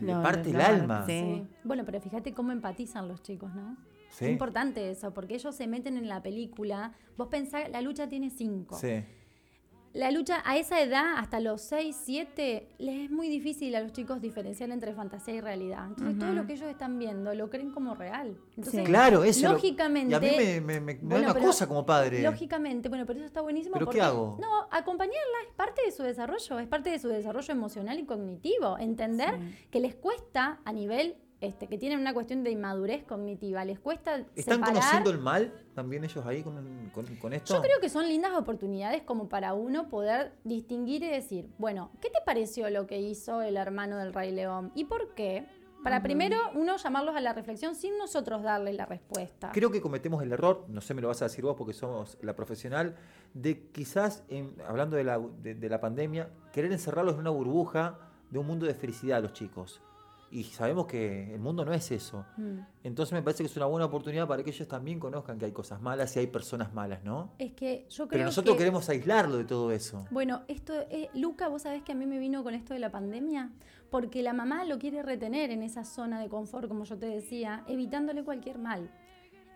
le 0.00 0.12
Lo- 0.14 0.22
parte 0.22 0.52
lo- 0.52 0.58
el 0.60 0.64
lo- 0.64 0.64
alma. 0.82 1.06
sí. 1.06 1.12
Sí. 1.12 1.46
Bueno, 1.64 1.84
pero 1.84 2.00
fíjate 2.00 2.32
cómo 2.32 2.52
empatizan 2.52 3.08
los 3.08 3.22
chicos, 3.22 3.54
¿no? 3.54 3.76
Es 4.10 4.22
importante 4.28 4.90
eso, 4.90 5.14
porque 5.14 5.34
ellos 5.36 5.54
se 5.54 5.66
meten 5.66 5.96
en 5.96 6.06
la 6.06 6.22
película. 6.22 6.92
Vos 7.16 7.28
pensás, 7.28 7.68
la 7.70 7.80
lucha 7.80 8.08
tiene 8.08 8.28
cinco. 8.28 8.76
Sí. 8.76 9.02
La 9.94 10.10
lucha 10.10 10.42
a 10.46 10.56
esa 10.56 10.80
edad, 10.80 11.16
hasta 11.18 11.38
los 11.38 11.60
6, 11.62 11.94
7, 12.04 12.68
les 12.78 13.04
es 13.04 13.10
muy 13.10 13.28
difícil 13.28 13.74
a 13.74 13.80
los 13.80 13.92
chicos 13.92 14.22
diferenciar 14.22 14.70
entre 14.70 14.94
fantasía 14.94 15.34
y 15.34 15.40
realidad. 15.40 15.86
Entonces, 15.86 16.18
todo 16.18 16.32
lo 16.32 16.46
que 16.46 16.54
ellos 16.54 16.68
están 16.70 16.98
viendo 16.98 17.34
lo 17.34 17.50
creen 17.50 17.70
como 17.70 17.94
real. 17.94 18.38
Entonces, 18.56 18.84
Claro, 18.86 19.22
eso. 19.22 19.52
Lógicamente. 19.52 20.12
y 20.12 20.14
a 20.14 20.20
mí 20.20 20.60
me, 20.62 20.80
me, 20.80 20.94
da 20.94 21.18
una 21.18 21.34
cosa 21.34 21.66
como 21.66 21.84
padre. 21.84 22.22
Lógicamente, 22.22 22.88
bueno, 22.88 23.04
pero 23.04 23.18
eso 23.18 23.26
está 23.26 23.42
buenísimo. 23.42 23.74
¿Pero 23.74 23.90
qué 23.90 24.00
hago? 24.00 24.38
No, 24.40 24.66
acompañarla 24.70 25.38
es 25.46 25.54
parte 25.54 25.82
de 25.84 25.92
su 25.92 26.02
desarrollo, 26.02 26.58
es 26.58 26.68
parte 26.68 26.88
de 26.88 26.98
su 26.98 27.08
desarrollo 27.08 27.52
emocional 27.52 27.98
y 27.98 28.04
cognitivo. 28.04 28.78
Entender 28.78 29.38
que 29.70 29.80
les 29.80 29.94
cuesta 29.94 30.60
a 30.64 30.72
nivel 30.72 31.16
este, 31.42 31.66
que 31.66 31.76
tienen 31.76 31.98
una 31.98 32.14
cuestión 32.14 32.44
de 32.44 32.52
inmadurez 32.52 33.02
cognitiva. 33.02 33.64
Les 33.64 33.80
cuesta. 33.80 34.24
¿Están 34.36 34.60
conociendo 34.60 35.10
el 35.10 35.18
mal 35.18 35.52
también 35.74 36.04
ellos 36.04 36.24
ahí 36.24 36.44
con, 36.44 37.32
esto? 37.32 37.54
Yo 37.54 37.60
creo 37.60 37.80
que 37.80 37.88
son 37.88 38.06
lindas 38.06 38.32
oportunidades 38.34 39.02
como 39.02 39.28
para 39.28 39.52
uno 39.52 39.88
poder 39.88 40.34
distinguir 40.44 41.02
y 41.02 41.08
decir, 41.08 41.50
bueno, 41.58 41.90
¿qué 42.00 42.10
te 42.10 42.20
pareció 42.24 42.70
lo 42.70 42.86
que 42.86 43.00
hizo 43.00 43.42
el 43.42 43.56
hermano 43.56 43.98
del 43.98 44.14
Rey 44.14 44.30
León? 44.30 44.70
¿Y 44.76 44.84
por 44.84 45.14
qué? 45.14 45.44
Para 45.82 46.00
primero 46.00 46.36
uno 46.54 46.76
llamarlos 46.76 47.16
a 47.16 47.20
la 47.20 47.32
reflexión 47.32 47.74
sin 47.74 47.98
nosotros 47.98 48.44
darle 48.44 48.72
la 48.72 48.86
respuesta. 48.86 49.50
Creo 49.52 49.72
que 49.72 49.80
cometemos 49.80 50.22
el 50.22 50.30
error, 50.30 50.64
no 50.68 50.80
sé, 50.80 50.94
me 50.94 51.02
lo 51.02 51.08
vas 51.08 51.22
a 51.22 51.24
decir 51.24 51.44
vos 51.44 51.56
porque 51.58 51.72
somos 51.72 52.18
la 52.22 52.36
profesional, 52.36 52.94
de 53.34 53.66
quizás, 53.72 54.22
hablando 54.68 54.96
de 54.96 55.02
la, 55.02 55.18
de 55.18 55.68
la 55.68 55.80
pandemia, 55.80 56.30
querer 56.52 56.70
encerrarlos 56.70 57.14
en 57.14 57.20
una 57.22 57.30
burbuja 57.30 57.98
de 58.30 58.38
un 58.38 58.46
mundo 58.46 58.64
de 58.64 58.74
felicidad 58.74 59.18
a 59.18 59.20
los 59.22 59.32
chicos 59.32 59.80
y 60.32 60.44
sabemos 60.44 60.86
que 60.86 61.34
el 61.34 61.40
mundo 61.40 61.64
no 61.64 61.74
es 61.74 61.90
eso. 61.90 62.24
Mm. 62.38 62.60
Entonces 62.84 63.12
me 63.12 63.22
parece 63.22 63.42
que 63.42 63.48
es 63.48 63.56
una 63.56 63.66
buena 63.66 63.84
oportunidad 63.86 64.26
para 64.26 64.42
que 64.42 64.50
ellos 64.50 64.66
también 64.66 64.98
conozcan 64.98 65.38
que 65.38 65.44
hay 65.44 65.52
cosas 65.52 65.82
malas 65.82 66.16
y 66.16 66.20
hay 66.20 66.26
personas 66.26 66.72
malas, 66.72 67.04
¿no? 67.04 67.34
Es 67.38 67.52
que 67.52 67.86
yo 67.90 68.08
creo 68.08 68.18
Pero 68.18 68.24
nosotros 68.24 68.56
queremos 68.56 68.88
aislarlo 68.88 69.36
de 69.36 69.44
todo 69.44 69.70
eso. 69.72 70.06
Bueno, 70.10 70.42
esto, 70.48 70.72
eh, 70.90 71.10
Luca, 71.14 71.48
vos 71.48 71.62
sabés 71.62 71.82
que 71.82 71.92
a 71.92 71.94
mí 71.94 72.06
me 72.06 72.18
vino 72.18 72.42
con 72.42 72.54
esto 72.54 72.72
de 72.72 72.80
la 72.80 72.90
pandemia, 72.90 73.50
porque 73.90 74.22
la 74.22 74.32
mamá 74.32 74.64
lo 74.64 74.78
quiere 74.78 75.02
retener 75.02 75.50
en 75.50 75.62
esa 75.62 75.84
zona 75.84 76.18
de 76.18 76.30
confort, 76.30 76.66
como 76.66 76.84
yo 76.84 76.98
te 76.98 77.06
decía, 77.06 77.62
evitándole 77.68 78.24
cualquier 78.24 78.58
mal. 78.58 78.90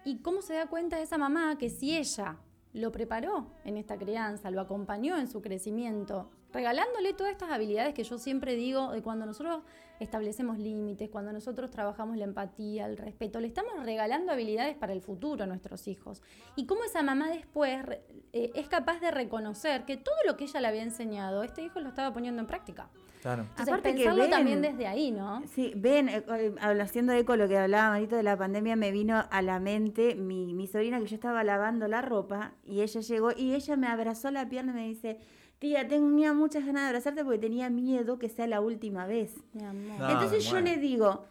¿Y 0.04 0.18
cómo 0.18 0.42
se 0.42 0.54
da 0.54 0.66
cuenta 0.66 1.00
esa 1.00 1.16
mamá 1.16 1.56
que 1.58 1.70
si 1.70 1.96
ella 1.96 2.36
lo 2.74 2.92
preparó 2.92 3.46
en 3.64 3.78
esta 3.78 3.96
crianza, 3.96 4.50
lo 4.50 4.60
acompañó 4.60 5.16
en 5.16 5.26
su 5.26 5.40
crecimiento, 5.40 6.30
regalándole 6.56 7.12
todas 7.12 7.32
estas 7.32 7.50
habilidades 7.50 7.92
que 7.92 8.02
yo 8.02 8.16
siempre 8.16 8.54
digo 8.54 8.90
de 8.90 9.02
cuando 9.02 9.26
nosotros 9.26 9.62
establecemos 10.00 10.58
límites, 10.58 11.10
cuando 11.10 11.30
nosotros 11.32 11.70
trabajamos 11.70 12.16
la 12.16 12.24
empatía, 12.24 12.86
el 12.86 12.96
respeto, 12.96 13.40
le 13.40 13.46
estamos 13.46 13.84
regalando 13.84 14.32
habilidades 14.32 14.74
para 14.74 14.94
el 14.94 15.02
futuro 15.02 15.44
a 15.44 15.46
nuestros 15.46 15.86
hijos. 15.86 16.22
Y 16.56 16.64
cómo 16.64 16.82
esa 16.84 17.02
mamá 17.02 17.28
después 17.28 17.78
eh, 18.32 18.52
es 18.54 18.68
capaz 18.68 19.00
de 19.00 19.10
reconocer 19.10 19.84
que 19.84 19.98
todo 19.98 20.16
lo 20.26 20.38
que 20.38 20.44
ella 20.44 20.60
le 20.60 20.68
había 20.68 20.82
enseñado, 20.82 21.42
este 21.42 21.62
hijo 21.62 21.80
lo 21.80 21.90
estaba 21.90 22.12
poniendo 22.14 22.40
en 22.40 22.46
práctica. 22.46 22.88
Claro. 23.20 23.42
Entonces, 23.42 23.68
Aparte 23.68 23.92
pensarlo 23.92 24.24
que 24.24 24.30
también 24.30 24.62
desde 24.62 24.86
ahí, 24.86 25.10
¿no? 25.10 25.42
Sí, 25.46 25.72
ven, 25.76 26.08
eh, 26.08 26.24
eh, 26.26 26.54
haciendo 26.80 27.12
eco 27.12 27.36
lo 27.36 27.48
que 27.48 27.58
hablaba 27.58 27.90
Marito 27.90 28.16
de 28.16 28.22
la 28.22 28.36
pandemia, 28.36 28.76
me 28.76 28.92
vino 28.92 29.24
a 29.30 29.42
la 29.42 29.58
mente 29.60 30.14
mi, 30.14 30.54
mi 30.54 30.66
sobrina 30.66 31.00
que 31.00 31.06
yo 31.06 31.16
estaba 31.16 31.44
lavando 31.44 31.86
la 31.88 32.02
ropa 32.02 32.52
y 32.64 32.80
ella 32.80 33.00
llegó 33.00 33.32
y 33.36 33.54
ella 33.54 33.76
me 33.76 33.88
abrazó 33.88 34.30
la 34.30 34.48
pierna 34.48 34.72
y 34.72 34.74
me 34.74 34.88
dice, 34.88 35.18
tía, 35.58 35.86
tenía 35.88 36.32
muchas 36.32 36.64
ganas 36.64 36.82
de 36.82 36.88
abrazarte 36.88 37.24
porque 37.24 37.38
tenía 37.38 37.70
miedo 37.70 38.18
que 38.18 38.28
sea 38.28 38.46
la 38.46 38.60
última 38.60 39.06
vez. 39.06 39.34
Mi 39.52 39.64
amor. 39.64 40.10
Entonces 40.10 40.44
yo 40.44 40.60
le 40.60 40.76
digo, 40.76 41.24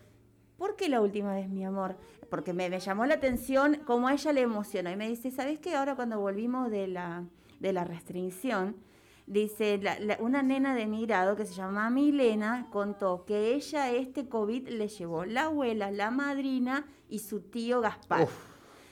¿por 0.57 0.75
qué 0.75 0.89
la 0.89 1.01
última 1.01 1.33
vez, 1.33 1.49
mi 1.49 1.65
amor? 1.65 1.97
Porque 2.29 2.53
me, 2.53 2.69
llamó 2.79 3.05
la 3.05 3.15
atención 3.15 3.79
cómo 3.85 4.07
a 4.07 4.13
ella 4.13 4.33
le 4.33 4.41
emocionó. 4.41 4.89
Y 4.89 4.95
me 4.95 5.07
dice, 5.07 5.31
¿sabes 5.31 5.59
qué? 5.59 5.75
Ahora 5.75 5.95
cuando 5.95 6.19
volvimos 6.19 6.71
de 6.71 6.87
la, 6.87 7.23
de 7.59 7.73
la 7.73 7.83
restricción, 7.83 8.75
dice, 9.27 9.79
una 10.19 10.43
nena 10.43 10.75
de 10.75 10.87
mi 10.87 11.05
grado 11.05 11.35
que 11.35 11.45
se 11.45 11.53
llama 11.53 11.89
Milena 11.89 12.67
contó 12.71 13.25
que 13.25 13.53
ella 13.53 13.91
este 13.91 14.27
COVID 14.27 14.69
le 14.69 14.87
llevó 14.87 15.25
la 15.25 15.43
abuela, 15.43 15.91
la 15.91 16.11
madrina 16.11 16.85
y 17.09 17.19
su 17.19 17.41
tío 17.41 17.81
Gaspar. 17.81 18.27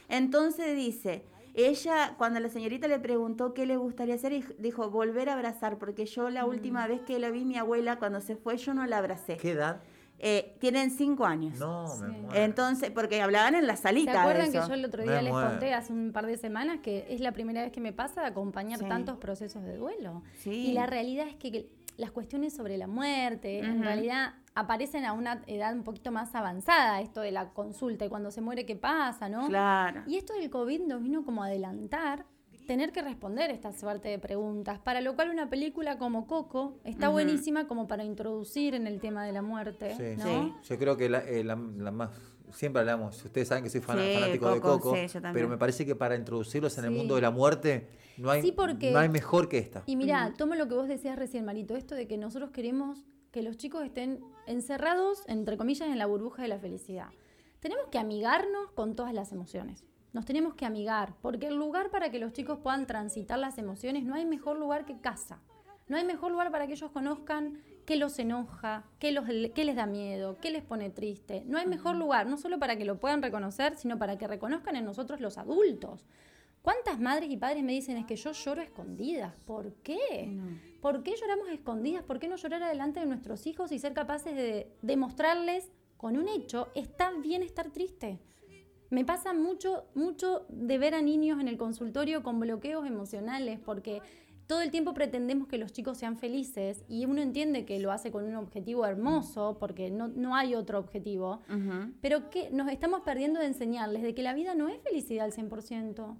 Entonces 0.10 0.76
dice, 0.76 1.26
ella, 1.54 2.16
cuando 2.18 2.39
la 2.39 2.50
señorita 2.50 2.88
le 2.88 3.00
preguntó 3.00 3.54
qué 3.54 3.66
le 3.66 3.78
gustaría 3.78 4.16
hacer, 4.16 4.56
dijo, 4.58 4.89
volver 4.89 5.30
a 5.30 5.34
abrazar, 5.34 5.78
porque 5.78 6.06
yo 6.06 6.30
la 6.30 6.46
última 6.46 6.86
mm. 6.86 6.89
vez 6.89 7.02
que 7.02 7.20
la 7.20 7.30
vi, 7.30 7.46
mi 7.46 7.58
abuela, 7.58 8.00
cuando 8.00 8.22
se 8.22 8.36
fue, 8.36 8.58
yo 8.58 8.74
no 8.74 8.86
la 8.86 8.98
abracé. 8.98 9.38
¿Qué 9.38 9.52
edad? 9.52 9.82
Eh, 10.26 10.56
tienen 10.60 10.89
cinco 10.89 11.26
años. 11.26 11.60
No, 11.60 11.98
me 11.98 12.08
muero. 12.08 12.39
Entonces, 12.39 12.92
porque 12.92 13.22
hablaban 13.22 13.56
en 13.56 13.68
la 13.68 13.76
salita. 13.76 14.13
¿Se 14.13 14.18
acuerdan 14.18 14.52
que 14.52 14.58
yo 14.58 14.74
el 14.74 14.86
otro 14.86 15.04
día 15.04 15.22
les 15.22 15.34
conté 15.34 15.74
hace 15.74 15.92
un 15.92 16.13
par 16.13 16.26
de 16.26 16.38
semanas 16.38 16.80
que 16.82 17.06
es 17.10 17.20
la 17.20 17.34
primera 17.34 17.62
vez 17.62 17.72
que 17.72 17.82
me 17.82 17.92
pasa 17.92 18.22
de 18.22 18.28
acompañar 18.28 18.80
tantos 18.80 19.18
procesos 19.18 19.63
de 19.63 19.76
duelo? 19.76 20.24
Y 20.46 20.72
la 20.72 20.86
realidad 20.86 21.28
es 21.28 21.36
que 21.36 21.70
las 21.98 22.12
cuestiones 22.12 22.54
sobre 22.54 22.78
la 22.78 22.88
muerte, 22.88 23.60
en 23.60 23.84
realidad 23.84 24.34
aparecen 24.56 25.06
a 25.06 25.14
una 25.14 25.42
edad 25.48 25.74
un 25.74 25.84
poquito 25.84 26.12
más 26.12 26.34
avanzada, 26.36 27.02
esto 27.02 27.22
de 27.22 27.32
la 27.32 27.50
consulta 27.50 28.06
y 28.06 28.10
cuando 28.10 28.32
se 28.32 28.42
muere, 28.42 28.66
¿qué 28.66 28.76
pasa? 28.76 29.30
¿no? 29.30 29.48
Claro. 29.48 30.04
Y 30.08 30.18
esto 30.18 30.34
del 30.34 30.50
COVID 30.50 30.82
nos 30.82 31.02
vino 31.02 31.24
como 31.24 31.44
a 31.44 31.48
adelantar 31.48 32.26
tener 32.66 32.92
que 32.92 33.02
responder 33.02 33.52
esta 33.52 33.74
suerte 33.74 34.10
de 34.10 34.20
preguntas, 34.20 34.80
para 34.80 35.02
lo 35.02 35.16
cual 35.16 35.30
una 35.30 35.50
película 35.50 35.98
como 35.98 36.28
Coco 36.28 36.80
está 36.84 37.10
buenísima 37.10 37.68
como 37.68 37.88
para 37.88 38.04
introducir 38.04 38.76
en 38.76 38.88
el 38.88 39.00
tema 39.00 39.26
de 39.26 39.32
la 39.32 39.42
muerte. 39.42 39.96
Sí, 39.98 40.22
sí. 40.22 40.54
Yo 40.64 40.78
creo 40.78 40.98
que 40.98 41.06
eh, 41.06 41.44
la, 41.44 41.56
más 41.56 42.12
siempre 42.54 42.80
hablamos, 42.80 43.24
ustedes 43.24 43.48
saben 43.48 43.63
que 43.63 43.70
soy 43.70 43.82
fanático 43.82 44.50
de 44.50 44.62
Coco, 44.62 44.96
pero 45.34 45.50
me 45.50 45.58
parece 45.58 45.86
que 45.86 45.96
para 45.96 46.16
introducirlos 46.16 46.78
en 46.78 46.86
el 46.86 46.92
mundo 46.92 47.16
de 47.16 47.22
la 47.22 47.32
muerte 47.32 47.88
no 48.18 48.30
hay, 48.30 48.54
no 48.92 49.00
hay 49.00 49.10
mejor 49.10 49.50
que 49.50 49.58
esta. 49.58 49.84
Y 49.86 49.96
mira, 49.96 50.34
tomo 50.38 50.56
lo 50.56 50.68
que 50.68 50.76
vos 50.76 50.88
decías 50.88 51.18
recién, 51.18 51.46
Marito, 51.46 51.76
esto 51.76 51.96
de 51.96 52.08
que 52.08 52.18
nosotros 52.18 52.52
queremos 52.52 53.06
que 53.32 53.42
los 53.42 53.58
chicos 53.58 53.84
estén 53.84 54.24
encerrados, 54.46 55.24
entre 55.28 55.58
comillas, 55.58 55.89
en 55.89 55.98
la 55.98 56.06
burbuja 56.06 56.44
de 56.44 56.50
la 56.50 56.60
felicidad. 56.60 57.08
Tenemos 57.60 57.88
que 57.88 57.98
amigarnos 57.98 58.72
con 58.76 58.96
todas 58.96 59.13
las 59.13 59.32
emociones. 59.32 59.84
Nos 60.13 60.26
tenemos 60.26 60.54
que 60.54 60.68
amigar, 60.68 61.16
porque 61.22 61.48
el 61.48 61.56
lugar 61.56 61.89
para 61.89 62.12
que 62.12 62.20
los 62.20 62.34
chicos 62.34 62.60
puedan 62.62 62.86
transitar 62.86 63.39
las 63.39 63.58
emociones, 63.58 64.04
no 64.04 64.13
hay 64.13 64.26
mejor 64.26 64.60
lugar 64.60 64.86
que 64.86 65.00
casa. 65.02 65.42
No 65.88 65.98
hay 65.98 66.06
mejor 66.06 66.32
lugar 66.32 66.52
para 66.52 66.68
que 66.68 66.74
ellos 66.74 66.92
conozcan 66.92 67.58
qué 67.86 67.96
los 67.96 68.17
enoja, 68.19 68.86
qué, 69.00 69.12
los, 69.12 69.26
qué 69.54 69.65
les 69.65 69.76
da 69.76 69.86
miedo, 69.86 70.38
qué 70.41 70.52
les 70.52 70.63
pone 70.63 70.89
triste. 70.89 71.43
No 71.46 71.58
hay 71.58 71.65
mejor 71.65 71.96
lugar, 71.96 72.28
no 72.28 72.38
solo 72.38 72.60
para 72.60 72.78
que 72.78 72.86
lo 72.86 73.00
puedan 73.00 73.22
reconocer, 73.22 73.76
sino 73.76 73.98
para 73.98 74.17
que 74.17 74.28
reconozcan 74.28 74.76
en 74.76 74.86
nosotros 74.86 75.22
los 75.22 75.38
adultos. 75.38 76.06
¿Cuántas 76.62 76.98
madres 76.98 77.30
y 77.30 77.36
padres 77.36 77.62
me 77.62 77.74
dicen 77.74 77.98
es 77.98 78.06
que 78.06 78.15
yo 78.15 78.32
lloro 78.32 78.62
escondidas? 78.62 79.34
¿Por 79.46 79.74
qué? 79.84 80.39
¿Por 80.82 81.04
qué 81.04 81.13
lloramos 81.19 81.50
escondidas? 81.50 82.04
¿Por 82.04 82.19
qué 82.19 82.30
no 82.30 82.38
llorar 82.38 82.63
adelante 82.63 83.02
de 83.02 83.06
nuestros 83.06 83.46
hijos 83.48 83.74
y 83.74 83.80
ser 83.80 83.93
capaces 83.93 84.34
de 84.34 84.72
demostrarles 84.82 85.69
con 85.98 86.15
un 86.15 86.30
hecho, 86.30 86.69
está 86.74 87.12
bien 87.12 87.43
estar 87.43 87.69
triste? 87.69 88.19
Me 88.89 89.04
pasa 89.04 89.34
mucho, 89.34 89.86
mucho 89.93 90.46
de 90.50 90.78
ver 90.78 90.93
a 90.96 91.02
niños 91.02 91.41
en 91.41 91.48
el 91.48 91.58
consultorio 91.58 92.24
con 92.24 92.39
bloqueos 92.39 92.86
emocionales 92.86 93.60
porque 93.60 94.02
todo 94.54 94.62
el 94.62 94.70
tiempo 94.70 94.94
pretendemos 94.94 95.48
que 95.48 95.58
los 95.58 95.74
chicos 95.74 95.98
sean 95.98 96.16
felices 96.16 96.84
y 96.88 97.08
uno 97.08 97.24
entiende 97.24 97.66
que 97.66 97.80
lo 97.80 97.92
hace 97.92 98.12
con 98.12 98.24
un 98.24 98.36
objetivo 98.36 98.86
hermoso 98.86 99.58
porque 99.60 99.89
no, 99.89 100.10
no 100.10 100.36
hay 100.36 100.54
otro 100.54 100.78
objetivo, 100.78 101.42
pero 102.02 102.30
que 102.30 102.52
nos 102.52 102.70
estamos 102.70 103.02
perdiendo 103.02 103.39
de 103.39 103.48
enseñarles 103.48 104.04
de 104.04 104.13
que 104.13 104.22
la 104.22 104.36
vida 104.36 104.54
no 104.54 104.70
es 104.70 104.80
felicidad 104.84 105.26
al 105.26 105.32
100%. 105.32 106.16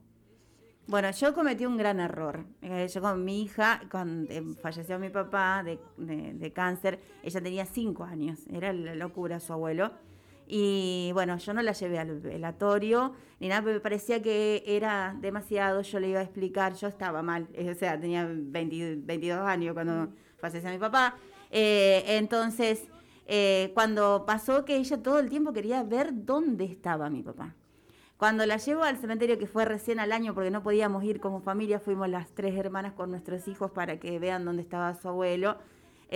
Bueno, 0.88 1.12
yo 1.12 1.36
cometí 1.36 1.68
un 1.68 1.78
gran 1.78 2.00
error. 2.00 2.44
Eh, 2.64 2.88
yo 2.92 3.02
con 3.04 3.24
mi 3.24 3.44
hija, 3.44 3.82
cuando 3.92 4.34
eh, 4.34 4.42
falleció 4.60 4.98
mi 4.98 5.12
papá 5.12 5.64
de, 5.64 6.52
cáncer, 6.56 7.00
ella 7.22 7.40
tenía 7.40 7.68
cinco 7.68 8.04
años, 8.04 8.40
era 8.52 8.74
la 8.74 8.96
locura 8.96 9.40
su 9.40 9.54
abuelo. 9.54 9.92
Y 10.48 11.12
bueno, 11.14 11.38
yo 11.38 11.54
no 11.54 11.62
la 11.62 11.72
llevé 11.72 12.00
al 12.00 12.20
velatorio 12.20 13.14
ni 13.40 13.50
nada, 13.50 13.62
me 13.62 13.80
parecía 13.80 14.22
que 14.22 14.64
era 14.66 15.16
demasiado, 15.20 15.82
yo 15.82 16.00
le 16.00 16.10
iba 16.10 16.20
a 16.20 16.24
explicar, 16.24 16.76
yo 16.76 16.88
estaba 16.88 17.22
mal, 17.22 17.48
eh, 17.54 17.72
o 17.76 17.76
sea, 17.76 18.00
tenía 18.00 18.28
22 18.30 19.40
años 19.40 19.74
cuando 19.74 20.10
falleció 20.38 20.70
mi 20.70 20.78
papá. 20.78 21.18
entonces, 21.52 22.88
cuando 23.74 24.26
pasó 24.26 24.66
que 24.66 24.78
ella 24.78 25.02
todo 25.02 25.20
el 25.20 25.30
tiempo 25.30 25.54
quería 25.54 25.84
ver 25.84 26.10
dónde 26.14 26.66
estaba 26.66 27.10
mi 27.10 27.22
papá. 27.22 27.54
Cuando 28.24 28.46
la 28.46 28.56
llevo 28.56 28.84
al 28.84 28.98
cementerio, 28.98 29.38
que 29.38 29.48
fue 29.48 29.66
recién 29.66 30.00
al 30.00 30.14
año, 30.14 30.34
porque 30.34 30.50
no 30.50 30.64
podíamos 30.64 31.04
ir 31.04 31.20
como 31.20 31.42
familia, 31.42 31.82
fuimos 31.82 32.08
las 32.08 32.32
tres 32.32 32.56
hermanas 32.56 32.94
con 32.94 33.12
nuestros 33.12 33.50
hijos 33.50 33.72
para 33.72 34.00
que 34.00 34.18
vean 34.18 34.46
dónde 34.46 34.62
estaba 34.62 34.96
su 34.96 35.10
abuelo. 35.10 35.58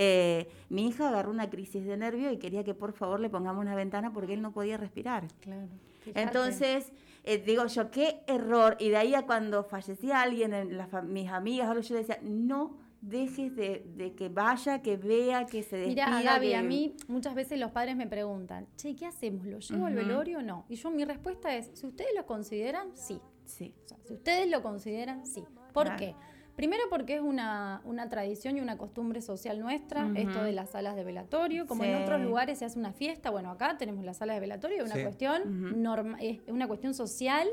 Eh, 0.00 0.46
mi 0.68 0.86
hija 0.88 1.08
agarró 1.08 1.30
una 1.32 1.50
crisis 1.50 1.84
de 1.84 1.96
nervio 1.96 2.30
y 2.30 2.36
quería 2.38 2.62
que 2.62 2.72
por 2.72 2.92
favor 2.92 3.18
le 3.18 3.28
pongamos 3.28 3.60
una 3.62 3.74
ventana 3.74 4.12
porque 4.12 4.34
él 4.34 4.40
no 4.42 4.52
podía 4.52 4.76
respirar. 4.76 5.26
Claro. 5.40 5.66
Entonces, 6.14 6.92
eh, 7.24 7.38
digo 7.38 7.66
yo, 7.66 7.90
qué 7.90 8.20
error. 8.26 8.76
Y 8.78 8.90
de 8.90 8.96
ahí 8.96 9.14
a 9.14 9.22
cuando 9.26 9.64
fallecía 9.64 10.22
alguien, 10.22 10.54
en 10.54 10.78
mis 11.08 11.28
amigas, 11.28 11.88
yo 11.88 11.96
decía, 11.96 12.18
no 12.22 12.76
dejes 13.00 13.54
de, 13.54 13.84
de 13.96 14.12
que 14.14 14.28
vaya, 14.28 14.82
que 14.82 14.96
vea, 14.96 15.46
que 15.46 15.62
se 15.62 15.76
despida. 15.76 16.06
Mira, 16.18 16.32
Gaby, 16.34 16.48
que- 16.48 16.56
a 16.56 16.62
mí 16.62 16.94
muchas 17.08 17.34
veces 17.34 17.58
los 17.58 17.70
padres 17.70 17.96
me 17.96 18.06
preguntan, 18.06 18.66
che, 18.76 18.94
¿qué 18.96 19.06
hacemos? 19.06 19.46
¿Lo 19.46 19.58
llevo 19.58 19.86
al 19.86 19.94
velorio 19.94 20.38
o 20.38 20.42
no? 20.42 20.64
Y 20.68 20.76
yo 20.76 20.90
mi 20.90 21.04
respuesta 21.04 21.54
es, 21.56 21.70
si 21.74 21.86
ustedes 21.86 22.10
lo 22.16 22.24
consideran, 22.26 22.88
sí. 22.94 23.20
Sí. 23.44 23.74
O 23.84 23.88
sea, 23.88 23.98
si 24.04 24.14
ustedes 24.14 24.48
lo 24.50 24.62
consideran, 24.62 25.24
sí. 25.26 25.42
¿Por 25.72 25.84
Claro. 25.86 25.98
qué? 25.98 26.14
Primero 26.58 26.82
porque 26.90 27.14
es 27.14 27.20
una, 27.20 27.82
una 27.84 28.08
tradición 28.08 28.56
y 28.56 28.60
una 28.60 28.76
costumbre 28.76 29.22
social 29.22 29.60
nuestra, 29.60 30.10
esto 30.16 30.42
de 30.42 30.50
las 30.50 30.70
salas 30.70 30.96
de 30.96 31.04
velatorio. 31.04 31.68
Como 31.68 31.84
en 31.84 31.94
otros 32.02 32.20
lugares 32.20 32.58
se 32.58 32.64
hace 32.64 32.76
una 32.80 32.92
fiesta, 32.92 33.30
bueno, 33.30 33.52
acá 33.52 33.76
tenemos 33.78 34.04
las 34.04 34.16
salas 34.16 34.34
de 34.34 34.40
velatorio, 34.40 34.78
es 34.78 34.86
una 34.86 34.96
Sí. 34.96 35.02
cuestión 35.04 35.80
norma- 35.80 36.18
es 36.20 36.40
una 36.48 36.66
cuestión 36.66 36.94
social 36.94 37.46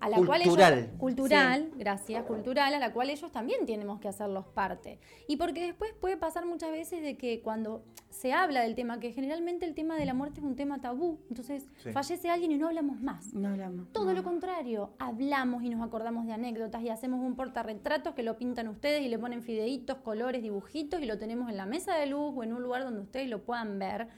a 0.00 0.08
la 0.08 0.16
Cultural. 0.16 0.26
cual 0.26 0.72
ellos 0.78 0.98
cultural, 0.98 1.70
gracias, 1.76 2.24
cultural 2.24 2.72
a 2.74 2.78
la 2.78 2.92
cual 2.92 3.10
ellos 3.10 3.32
también 3.32 3.66
tenemos 3.66 3.98
que 4.00 4.08
hacerlos 4.08 4.46
parte. 4.46 5.00
Y 5.26 5.36
porque 5.36 5.60
después 5.66 5.92
puede 6.00 6.16
pasar 6.16 6.46
muchas 6.46 6.70
veces 6.70 7.02
de 7.02 7.16
que 7.16 7.40
cuando 7.40 7.82
se 8.10 8.32
habla 8.32 8.60
del 8.62 8.74
tema, 8.74 9.00
que 9.00 9.12
generalmente 9.12 9.66
el 9.66 9.74
tema 9.74 9.96
de 9.96 10.06
la 10.06 10.14
muerte 10.14 10.40
es 10.40 10.46
un 10.46 10.54
tema 10.56 10.80
tabú, 10.80 11.18
entonces 11.28 11.66
Sí. 11.78 11.90
fallece 11.92 12.30
alguien 12.30 12.52
y 12.52 12.58
no 12.58 12.68
hablamos 12.68 13.00
más. 13.00 13.34
No 13.34 13.48
hablamos. 13.48 13.92
Todo 13.92 14.12
lo 14.14 14.22
contrario, 14.22 14.90
hablamos 14.98 15.62
y 15.64 15.68
nos 15.68 15.84
acordamos 15.86 16.26
de 16.26 16.32
anécdotas 16.32 16.82
y 16.82 16.88
hacemos 16.90 17.20
un 17.20 17.34
portarretratos 17.34 18.14
que 18.14 18.22
lo 18.22 18.36
pintan 18.36 18.68
ustedes 18.68 19.02
y 19.02 19.08
le 19.08 19.18
ponen 19.18 19.42
fideitos, 19.42 19.98
colores, 19.98 20.42
dibujitos 20.42 21.02
y 21.02 21.06
lo 21.06 21.18
tenemos 21.18 21.50
en 21.50 21.56
la 21.56 21.66
mesa 21.66 21.94
de 21.96 22.06
luz 22.06 22.32
o 22.36 22.42
en 22.44 22.52
un 22.52 22.62
lugar 22.62 22.84
donde 22.84 23.00
ustedes 23.00 23.28
lo 23.28 23.42
puedan 23.42 23.78
ver, 23.78 24.08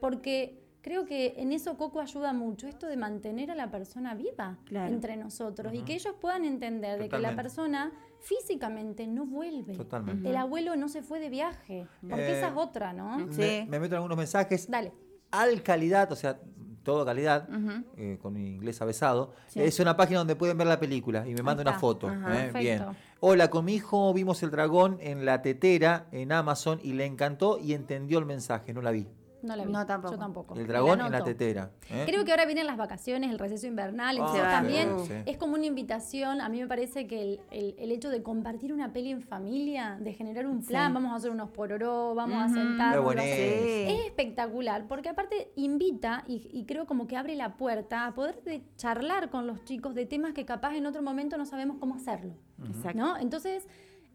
porque 0.00 0.58
creo 0.82 1.04
que 1.06 1.34
en 1.36 1.52
eso 1.52 1.76
Coco 1.76 2.00
ayuda 2.00 2.32
mucho, 2.32 2.66
esto 2.68 2.86
de 2.86 2.96
mantener 2.96 3.50
a 3.50 3.54
la 3.54 3.70
persona 3.70 4.14
viva 4.14 4.58
Claro. 4.64 4.92
entre 4.92 5.16
nosotros 5.16 5.72
y 5.74 5.82
que 5.82 5.94
ellos 5.94 6.14
puedan 6.20 6.44
entender 6.44 6.98
de 7.00 7.08
que 7.08 7.18
la 7.18 7.34
persona 7.36 7.92
físicamente 8.20 9.06
no 9.06 9.26
vuelve. 9.26 9.74
Totalmente. 9.74 10.28
El 10.28 10.36
abuelo 10.36 10.76
no 10.76 10.88
se 10.88 11.02
fue 11.02 11.20
de 11.20 11.28
viaje, 11.30 11.86
porque 12.00 12.22
Eh, 12.28 12.38
esa 12.38 12.48
es 12.48 12.54
otra, 12.56 12.92
¿no? 12.92 13.18
Sí. 13.32 13.40
Me, 13.40 13.66
me 13.68 13.80
meto 13.80 13.94
en 13.94 13.96
algunos 13.96 14.16
mensajes. 14.18 14.70
Dale. 14.70 14.92
Al 15.30 15.62
calidad, 15.62 16.10
o 16.12 16.16
sea, 16.16 16.38
todo 16.82 17.04
calidad, 17.04 17.48
eh, 17.96 18.18
con 18.20 18.32
mi 18.32 18.54
inglés 18.54 18.80
avesado. 18.82 19.32
Sí. 19.48 19.60
Es 19.62 19.78
una 19.80 19.96
página 19.96 20.18
donde 20.20 20.34
pueden 20.34 20.56
ver 20.58 20.66
la 20.66 20.80
película 20.80 21.26
y 21.28 21.34
me 21.34 21.42
manda 21.42 21.62
una 21.62 21.78
foto. 21.78 22.08
Ajá. 22.08 22.18
eh, 22.32 22.50
Perfecto. 22.52 22.58
bien. 22.58 22.84
Hola, 23.20 23.48
con 23.50 23.64
mi 23.66 23.74
hijo 23.74 24.12
vimos 24.14 24.42
el 24.42 24.50
dragón 24.50 24.96
en 25.00 25.24
la 25.26 25.42
tetera 25.42 26.06
en 26.10 26.32
Amazon 26.32 26.80
y 26.82 26.94
le 26.94 27.04
encantó 27.04 27.58
y 27.58 27.74
entendió 27.74 28.18
el 28.18 28.24
mensaje. 28.26 28.72
No 28.72 28.80
la 28.82 28.90
vi. 28.92 29.06
No 29.42 29.56
la 29.56 29.64
vi. 29.64 29.72
No, 29.72 29.86
tampoco. 29.86 30.14
Yo 30.14 30.18
tampoco. 30.18 30.54
El 30.54 30.66
dragón 30.66 31.00
en 31.00 31.10
la 31.12 31.24
tetera. 31.24 31.70
¿eh? 31.90 32.04
Creo 32.06 32.24
que 32.24 32.30
ahora 32.32 32.44
vienen 32.46 32.66
las 32.66 32.76
vacaciones, 32.76 33.30
el 33.30 33.38
receso 33.38 33.66
invernal, 33.66 34.16
Ah, 34.16 34.18
entonces 34.18 34.42
sí, 34.42 34.48
también 34.50 34.98
sí. 35.06 35.12
es 35.30 35.36
como 35.38 35.54
una 35.54 35.66
invitación. 35.66 36.40
A 36.40 36.48
mí 36.48 36.60
me 36.60 36.66
parece 36.66 37.06
que 37.06 37.22
el, 37.22 37.40
el- 37.50 37.74
el 37.78 37.92
hecho 37.92 38.10
de 38.10 38.22
compartir 38.22 38.72
una 38.72 38.92
peli 38.92 39.10
en 39.10 39.22
familia, 39.22 39.96
de 40.00 40.12
generar 40.12 40.46
un 40.46 40.62
plan, 40.64 40.88
Sí. 40.88 40.94
vamos 40.94 41.12
a 41.12 41.16
hacer 41.16 41.30
unos 41.30 41.50
pororó, 41.50 42.14
vamos 42.14 42.36
a 42.36 42.48
sentarnos. 42.48 43.06
Hacemos. 43.16 43.24
es. 43.24 43.90
Es 43.90 44.06
espectacular, 44.06 44.86
porque 44.88 45.08
aparte 45.08 45.50
invita 45.56 46.24
y, 46.26 46.48
y 46.52 46.64
creo 46.66 46.86
como 46.86 47.06
que 47.06 47.16
abre 47.16 47.34
la 47.34 47.56
puerta 47.56 48.06
a 48.06 48.14
poder 48.14 48.42
de 48.44 48.62
charlar 48.76 49.30
con 49.30 49.46
los 49.46 49.64
chicos 49.64 49.94
de 49.94 50.06
temas 50.06 50.32
que 50.32 50.44
capaz 50.44 50.74
en 50.76 50.86
otro 50.86 51.02
momento 51.02 51.36
no 51.38 51.46
sabemos 51.46 51.78
cómo 51.78 51.94
hacerlo. 51.94 52.34
Exacto. 52.66 52.98
¿no? 52.98 53.16
Entonces, 53.16 53.66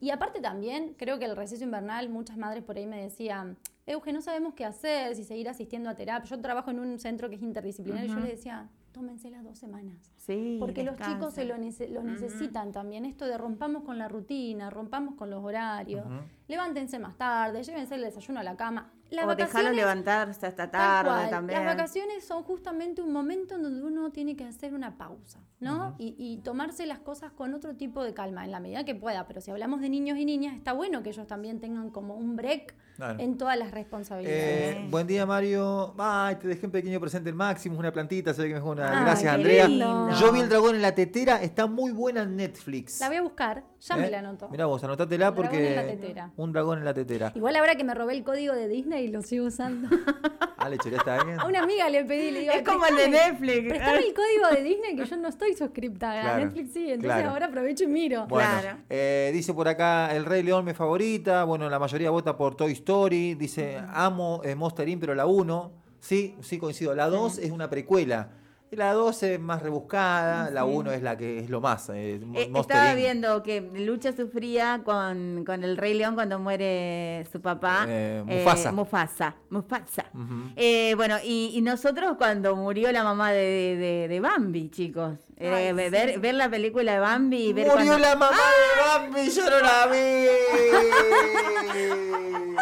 y 0.05 0.11
aparte 0.11 0.39
también, 0.39 0.93
creo 0.97 1.17
que 1.19 1.25
el 1.25 1.35
receso 1.35 1.63
invernal, 1.63 2.09
muchas 2.09 2.37
madres 2.37 2.63
por 2.63 2.77
ahí 2.77 2.85
me 2.85 3.01
decían, 3.01 3.57
Euge, 3.87 4.13
no 4.13 4.21
sabemos 4.21 4.53
qué 4.53 4.65
hacer, 4.65 5.15
si 5.15 5.23
seguir 5.23 5.47
asistiendo 5.49 5.89
a 5.89 5.95
terapia. 5.95 6.29
Yo 6.29 6.39
trabajo 6.41 6.71
en 6.71 6.79
un 6.79 6.99
centro 6.99 7.29
que 7.29 7.35
es 7.35 7.41
interdisciplinario 7.41 8.05
y 8.05 8.09
yo 8.09 8.19
les 8.19 8.29
decía, 8.37 8.69
tómense 8.91 9.29
las 9.29 9.43
dos 9.43 9.57
semanas. 9.59 10.13
Sí, 10.17 10.57
Porque 10.59 10.83
los 10.83 10.95
chicos 11.13 11.33
se 11.33 11.45
lo, 11.45 11.55
nece- 11.55 11.89
lo 11.89 12.01
necesitan 12.01 12.71
también. 12.71 13.05
Esto 13.05 13.25
de 13.25 13.37
rompamos 13.37 13.83
con 13.83 13.97
la 13.97 14.07
rutina, 14.07 14.69
rompamos 14.69 15.15
con 15.15 15.29
los 15.29 15.43
horarios, 15.43 16.05
levántense 16.47 16.97
más 16.99 17.15
tarde, 17.17 17.61
llévense 17.63 17.95
el 17.95 18.01
desayuno 18.01 18.39
a 18.39 18.43
la 18.43 18.55
cama. 18.55 18.91
Las 19.11 19.25
o 19.25 19.35
dejarlos 19.35 19.53
vacaciones- 19.53 19.75
levantarse 19.75 20.45
hasta 20.47 20.71
tarde 20.71 21.09
cual. 21.09 21.29
también. 21.29 21.59
Las 21.63 21.75
vacaciones 21.75 22.25
son 22.25 22.43
justamente 22.43 23.01
un 23.01 23.11
momento 23.13 23.55
en 23.55 23.63
donde 23.63 23.83
uno 23.83 24.11
tiene 24.11 24.35
que 24.35 24.43
hacer 24.45 24.73
una 24.73 24.97
pausa, 24.97 25.39
¿no? 25.59 25.95
y, 25.99 26.15
y 26.17 26.37
tomarse 26.43 26.85
las 26.85 26.99
cosas 26.99 27.31
con 27.31 27.53
otro 27.53 27.75
tipo 27.75 28.03
de 28.03 28.13
calma, 28.13 28.43
en 28.45 28.51
la 28.51 28.59
medida 28.59 28.83
que 28.83 28.95
pueda. 28.95 29.27
Pero 29.27 29.41
si 29.41 29.51
hablamos 29.51 29.81
de 29.81 29.89
niños 29.89 30.17
y 30.17 30.25
niñas, 30.25 30.55
está 30.55 30.73
bueno 30.73 31.03
que 31.03 31.09
ellos 31.09 31.27
también 31.27 31.59
tengan 31.59 31.89
como 31.91 32.15
un 32.15 32.35
break 32.35 32.75
Claro. 32.95 33.19
en 33.19 33.37
todas 33.37 33.57
las 33.59 33.71
responsabilidades. 33.71 34.77
Eh, 34.77 34.87
buen 34.89 35.05
día, 35.05 35.25
Mario. 35.25 35.93
Ay, 35.97 36.37
te 36.37 36.47
dejé 36.47 36.65
un 36.65 36.71
pequeño 36.71 36.99
presente 37.01 37.29
el 37.29 37.35
Máximo, 37.35 37.77
una 37.77 37.91
plantita, 37.91 38.33
sé 38.33 38.47
que 38.47 38.53
me 38.53 38.61
una. 38.61 38.89
Ay, 38.99 39.03
Gracias, 39.03 39.33
Andrea. 39.33 39.67
lindo. 39.67 40.09
Yo 40.19 40.31
vi 40.31 40.39
el 40.39 40.47
dragón 40.49 40.75
en 40.75 40.81
la 40.81 40.95
tetera, 40.95 41.41
está 41.41 41.67
muy 41.67 41.91
buena 41.91 42.21
en 42.23 42.37
Netflix. 42.37 42.99
la 43.01 43.07
voy 43.09 43.17
a 43.17 43.21
buscar, 43.21 43.65
ya 43.87 43.95
me 43.97 44.07
¿Eh? 44.07 44.11
la 44.11 44.19
anoto. 44.19 44.49
Mirá 44.49 44.65
vos, 44.65 44.83
anotátela 44.83 45.29
Un 45.29 45.35
dragón 45.35 45.49
porque. 45.51 45.69
en 45.69 45.75
la 45.75 45.85
tetera. 45.85 46.31
Un 46.37 46.51
dragón 46.53 46.79
en 46.79 46.85
la 46.85 46.93
tetera. 46.93 47.31
Igual 47.35 47.55
ahora 47.55 47.75
que 47.75 47.83
me 47.83 47.93
robé 47.93 48.13
el 48.13 48.23
código 48.23 48.53
de 48.53 48.67
Disney 48.67 49.07
lo 49.09 49.21
sigo 49.21 49.45
usando. 49.47 49.87
Ah, 50.57 50.69
le 50.69 50.79
choré, 50.79 50.95
está 50.95 51.23
bien. 51.23 51.39
A 51.39 51.45
una 51.45 51.61
amiga 51.61 51.87
le 51.91 52.03
pedí, 52.05 52.31
le 52.31 52.39
digo, 52.39 52.53
Es 52.53 52.63
como 52.63 52.87
el 52.87 52.95
de 52.95 53.03
"Prestame- 53.07 53.11
Netflix. 53.31 53.67
Prestame 53.69 53.97
el 53.99 54.13
código 54.15 54.47
de 54.55 54.63
Disney 54.63 54.95
que 54.95 55.05
yo 55.05 55.17
no 55.17 55.27
estoy 55.27 55.53
suscripta 55.55 56.11
a 56.33 56.37
Netflix, 56.39 56.73
sí. 56.73 56.85
Entonces 56.89 57.03
claro. 57.13 57.29
ahora 57.29 57.45
aprovecho 57.45 57.83
y 57.83 57.87
miro. 57.87 58.25
Bueno, 58.25 58.49
Claro. 58.61 58.77
eh, 58.89 59.29
dice 59.31 59.53
por 59.53 59.67
acá, 59.67 60.15
El 60.15 60.25
Rey 60.25 60.41
León 60.41 60.65
mi 60.65 60.73
favorita. 60.73 61.43
Bueno, 61.43 61.69
la 61.69 61.77
mayoría 61.77 62.09
vota 62.09 62.35
por 62.35 62.55
Toy 62.55 62.71
Story. 62.71 63.35
Dice, 63.35 63.79
amo 63.93 64.41
eh, 64.43 64.55
Monster 64.55 64.89
Inc., 64.89 64.99
pero 65.01 65.13
la 65.13 65.27
1. 65.27 65.71
Sí, 65.99 66.35
sí 66.41 66.57
coincido. 66.57 66.95
La 66.95 67.09
2 67.09 67.37
es 67.37 67.51
una 67.51 67.69
precuela. 67.69 68.29
La 68.75 68.93
2 68.93 69.23
es 69.23 69.39
más 69.39 69.61
rebuscada, 69.61 70.49
la 70.51 70.65
1 70.65 70.91
es 70.91 71.01
la 71.01 71.17
que 71.17 71.39
es 71.39 71.49
lo 71.49 71.61
más. 71.61 71.89
eh, 71.89 72.19
Eh, 72.35 72.51
estaba 72.55 72.87
Inc. 72.89 72.95
viendo 72.97 73.41
que 73.43 73.61
Lucha 73.61 74.11
sufría 74.15 74.81
con, 74.83 75.43
con 75.45 75.63
el 75.63 75.77
Rey 75.77 75.93
León 75.93 76.15
cuando 76.15 76.37
muere 76.39 77.25
su 77.31 77.39
papá. 77.41 77.85
Eh, 77.87 78.21
Mufasa. 78.25 78.71
Mufasa. 78.71 79.35
Mufasa. 79.49 80.05
Ujú. 80.13 80.51
Eh, 80.55 80.93
bueno, 80.95 81.17
y, 81.23 81.51
y 81.53 81.61
nosotros 81.61 82.15
cuando 82.17 82.55
murió 82.55 82.91
la 82.91 83.03
mamá 83.03 83.31
de, 83.31 83.75
de- 83.77 84.07
de 84.09 84.19
Bambi, 84.19 84.69
chicos. 84.69 85.17
Eh, 85.37 85.49
Ay, 85.53 85.73
ver, 85.73 86.13
sí. 86.13 86.19
ver 86.19 86.35
la 86.35 86.49
película 86.49 86.93
de 86.93 86.99
Bambi 86.99 87.47
y 87.49 87.53
ver 87.53 87.67
Murió 87.67 87.85
cuando- 87.87 87.97
la 87.99 88.15
mamá 88.15 88.37
de 88.37 88.81
Bambi, 89.09 89.29
yo 89.29 89.49
no 89.49 89.59
la 89.59 89.87
vi. 89.87 90.27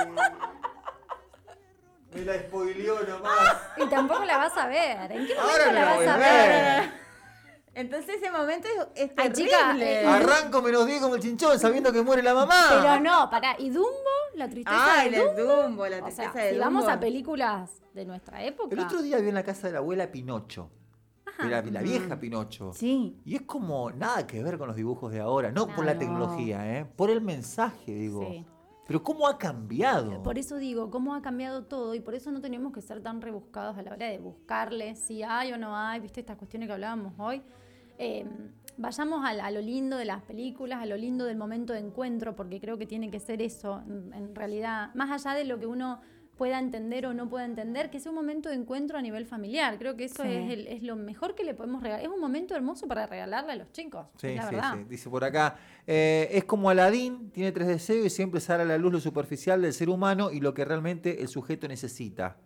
Me 2.16 2.22
la 2.26 2.34
spoileó 2.40 3.02
nomás. 3.08 3.58
Y 3.78 3.86
tampoco 3.88 4.24
la 4.26 4.38
vas 4.38 4.58
a 4.58 4.68
ver. 4.68 5.12
¿En 5.12 5.28
qué 5.28 5.36
momento 5.36 5.42
Ahora 5.42 5.66
la 5.72 5.80
la 5.80 5.86
vas 5.86 5.96
voy 5.98 6.06
a 6.08 6.18
ver? 6.18 6.82
ver. 6.82 7.04
Entonces 7.76 8.18
ese 8.18 8.30
momento 8.30 8.68
es, 8.68 9.06
es 9.06 9.12
Ay, 9.18 9.30
terrible. 9.32 9.34
chica, 9.46 9.78
eh, 9.80 10.06
Arranco 10.08 10.62
menos 10.62 10.86
10 10.86 11.02
como 11.02 11.16
el 11.16 11.22
chinchón 11.22 11.58
sabiendo 11.60 11.92
que 11.92 12.04
muere 12.04 12.22
la 12.22 12.36
mamá. 12.36 12.66
Pero 12.70 13.00
no, 13.00 13.30
pará. 13.32 13.56
¿Y 13.58 13.70
Dumbo? 13.72 13.90
¿La 14.36 14.48
tristeza 14.48 15.00
Ay, 15.02 15.10
de 15.10 15.18
la 15.18 15.24
Dumbo? 15.34 15.42
Dumbo, 15.64 15.88
la 15.88 15.98
O 15.98 16.04
tristeza 16.04 16.34
sea, 16.34 16.44
de 16.44 16.52
si 16.54 16.60
vamos 16.60 16.88
a 16.88 17.00
películas 17.00 17.72
de 17.94 18.06
nuestra 18.06 18.44
época. 18.44 18.70
El 18.76 18.80
otro 18.80 19.02
día 19.02 19.18
vi 19.18 19.30
en 19.30 19.36
la 19.36 19.44
casa 19.44 19.68
de 19.68 19.74
la 19.74 19.80
abuela 19.80 20.12
Pinocho. 20.12 20.70
la, 21.40 21.64
la 21.64 21.82
vieja 21.82 22.20
Pinocho. 22.20 22.74
Sí. 22.74 23.18
Y 23.26 23.36
es 23.38 23.42
como 23.42 23.90
nada 23.90 24.28
que 24.28 24.44
ver 24.44 24.60
con 24.60 24.68
los 24.68 24.76
dibujos 24.78 25.12
de 25.12 25.20
ahora, 25.22 25.52
no 25.52 25.66
por 25.66 25.84
la 25.84 25.94
No. 25.96 26.00
tecnología, 26.00 26.78
¿eh? 26.78 26.86
por 26.96 27.10
el 27.10 27.22
mensaje, 27.22 27.92
digo. 27.92 28.22
Sí. 28.22 28.46
Pero 28.86 29.02
¿cómo 29.02 29.28
ha 29.28 29.38
cambiado? 29.38 30.22
Por 30.24 30.38
eso 30.38 30.58
digo, 30.58 30.90
cómo 30.90 31.16
ha 31.16 31.22
cambiado 31.22 31.64
todo 31.64 31.96
y 31.96 32.02
por 32.02 32.16
eso 32.16 32.32
no 32.32 32.42
tenemos 32.42 32.74
que 32.74 32.82
ser 32.82 33.02
tan 33.02 33.22
rebuscados 33.22 33.78
a 33.78 33.82
la 33.82 33.92
hora 33.92 34.08
de 34.08 34.20
buscarle 34.20 34.96
si 34.96 35.24
hay 35.24 35.54
o 35.54 35.58
no 35.58 35.78
hay, 35.78 36.00
viste 36.02 36.20
estas 36.20 36.38
cuestiones 36.38 36.68
que 36.68 36.74
hablábamos 36.74 37.14
hoy. 37.18 37.42
Eh, 37.98 38.26
vayamos 38.78 39.24
a, 39.26 39.52
lo 39.52 39.62
lindo 39.62 39.98
de 39.98 40.06
las 40.06 40.22
películas, 40.24 40.82
a 40.82 40.86
lo 40.86 40.98
lindo 40.98 41.26
del 41.26 41.38
momento 41.38 41.74
de 41.74 41.80
encuentro, 41.80 42.36
porque 42.36 42.60
creo 42.60 42.78
que 42.78 42.86
tiene 42.86 43.10
que 43.10 43.20
ser 43.20 43.42
eso, 43.42 43.82
en 43.88 44.36
realidad, 44.36 44.94
más 44.96 45.12
allá 45.12 45.38
de 45.38 45.46
lo 45.46 45.60
que 45.60 45.68
uno 45.68 46.02
pueda 46.38 46.58
entender 46.60 47.06
o 47.06 47.14
no 47.14 47.30
pueda 47.30 47.46
entender, 47.46 47.90
que 47.90 48.00
sea 48.00 48.12
un 48.12 48.16
momento 48.16 48.50
de 48.50 48.56
encuentro 48.56 48.98
a 48.98 49.02
nivel 49.02 49.26
familiar. 49.26 49.78
Creo 49.78 49.96
que 49.96 50.06
eso 50.06 50.24
Sí. 50.24 50.30
es, 50.30 50.52
el- 50.52 50.68
es 50.68 50.82
lo 50.84 50.96
mejor 50.96 51.36
que 51.36 51.44
le 51.44 51.54
podemos 51.54 51.84
regalar. 51.84 52.04
Es 52.04 52.12
un 52.12 52.20
momento 52.20 52.56
hermoso 52.56 52.88
para 52.88 53.06
regalarle 53.06 53.52
a 53.52 53.56
los 53.56 53.72
chicos, 53.72 54.08
Sí, 54.18 54.28
es 54.28 54.36
la 54.38 54.50
sí, 54.50 54.56
verdad. 54.56 54.74
sí. 54.78 54.86
Dice 54.90 55.10
por 55.10 55.24
acá, 55.24 55.58
eh, 55.86 56.28
es 56.32 56.44
como 56.46 56.70
Aladín, 56.70 57.30
tiene 57.32 57.52
tres 57.52 57.68
deseos 57.68 58.06
y 58.06 58.10
siempre 58.10 58.42
sale 58.42 58.64
a 58.64 58.66
la 58.66 58.78
luz 58.78 58.92
lo 58.94 59.00
superficial 59.00 59.62
del 59.62 59.74
ser 59.74 59.90
humano 59.90 60.32
y 60.32 60.40
lo 60.40 60.54
que 60.54 60.66
realmente 60.66 61.22
el 61.22 61.28
sujeto 61.28 61.68
necesita. 61.68 62.38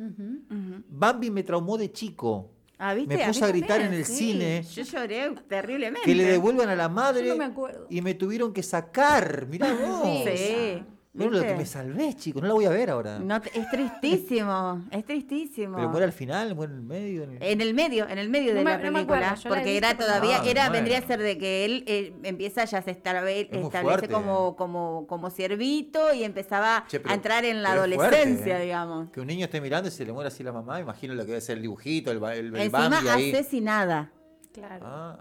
Bambi 0.89 1.32
me 1.32 1.43
traumó 1.43 1.78
de 1.78 1.91
chico. 1.91 2.52
Ah, 2.80 2.93
¿viste? 2.93 3.17
Me 3.17 3.26
puse 3.26 3.43
a 3.43 3.47
gritar 3.47 3.69
también, 3.80 3.93
en 3.93 4.00
el 4.00 4.06
sí. 4.06 4.13
cine. 4.34 4.62
Yo 4.62 4.84
lloré 4.84 5.32
terriblemente. 5.47 6.02
Que 6.06 6.13
le 6.13 6.26
devuelvan 6.26 6.69
a 6.69 6.76
la 6.76 6.88
madre 6.89 7.26
Yo 7.26 7.34
no 7.34 7.39
me 7.39 7.45
acuerdo. 7.45 7.88
y 7.89 8.02
me 8.02 8.13
tuvieron 8.13 8.54
que 8.54 8.62
sacar. 8.62 9.47
Mirá 9.47 9.67
vos. 9.73 10.23
Sí. 10.26 10.84
Mirá 11.17 11.32
lo 11.32 11.41
que 11.41 11.56
me 11.56 11.65
salvé, 11.65 12.13
chico. 12.15 12.39
No 12.41 12.47
la 12.47 12.53
voy 12.53 12.65
a 12.65 12.69
ver 12.69 12.89
ahora. 12.89 13.19
No 13.19 13.36
es 13.38 13.69
tristísimo, 13.71 14.84
es 14.91 15.06
tristísimo. 15.06 15.75
Pero 15.77 15.89
muere 15.89 16.06
al 16.06 16.12
final, 16.13 16.56
muere 16.56 16.73
en 16.73 16.80
el 16.80 16.84
medio. 16.86 17.23
en 17.23 17.32
el- 17.38 17.43
En 17.43 17.62
el 17.62 17.73
medio, 17.73 18.08
en 18.08 18.17
el 18.17 18.30
medio 18.30 18.53
No 18.53 18.60
de 18.60 18.63
me- 18.65 18.71
la 18.71 18.77
no 18.77 18.93
película, 18.93 19.32
acuerdo, 19.32 19.49
porque 19.49 19.77
era 19.77 19.97
todavía, 19.97 20.38
Ah, 20.41 20.45
era 20.45 20.62
bueno. 20.63 20.73
vendría 20.73 20.99
a 20.99 21.01
ser 21.01 21.19
de 21.21 21.38
que 21.38 21.65
él 21.65 21.84
eh, 21.88 22.13
empieza 22.23 22.65
ya 22.65 22.82
se 22.82 22.91
establece, 22.91 23.49
Es 23.58 23.65
establece 23.65 24.08
como, 24.08 24.56
como, 24.56 25.06
como 25.08 25.30
ciervito 25.30 26.13
y 26.13 26.23
empezaba 26.23 26.86
Che, 26.88 26.99
pero- 26.99 27.12
a 27.12 27.15
entrar 27.15 27.45
en 27.45 27.63
la 27.63 27.69
fuerte, 27.75 27.95
adolescencia, 27.97 28.60
¿eh? 28.60 28.63
digamos. 28.65 29.10
Que 29.12 29.19
un 29.21 29.27
niño 29.27 29.45
esté 29.45 29.60
mirando 29.62 29.88
y 29.89 29.91
se 29.91 30.06
le 30.06 30.13
muere 30.13 30.27
así 30.27 30.43
la 30.43 30.51
mamá. 30.51 30.80
Imagino 30.80 31.13
lo 31.15 31.23
que 31.23 31.30
debe 31.32 31.41
ser 31.41 31.58
el 31.58 31.63
dibujito, 31.63 32.12
el, 32.12 32.19
ba- 32.19 32.36
el, 32.36 32.47
el 32.47 32.56
Encima 32.56 32.89
Bambi 32.89 33.08
ahí. 33.10 33.32
asesinada. 33.34 34.12
Claro. 34.53 34.86
Ah, 34.88 35.19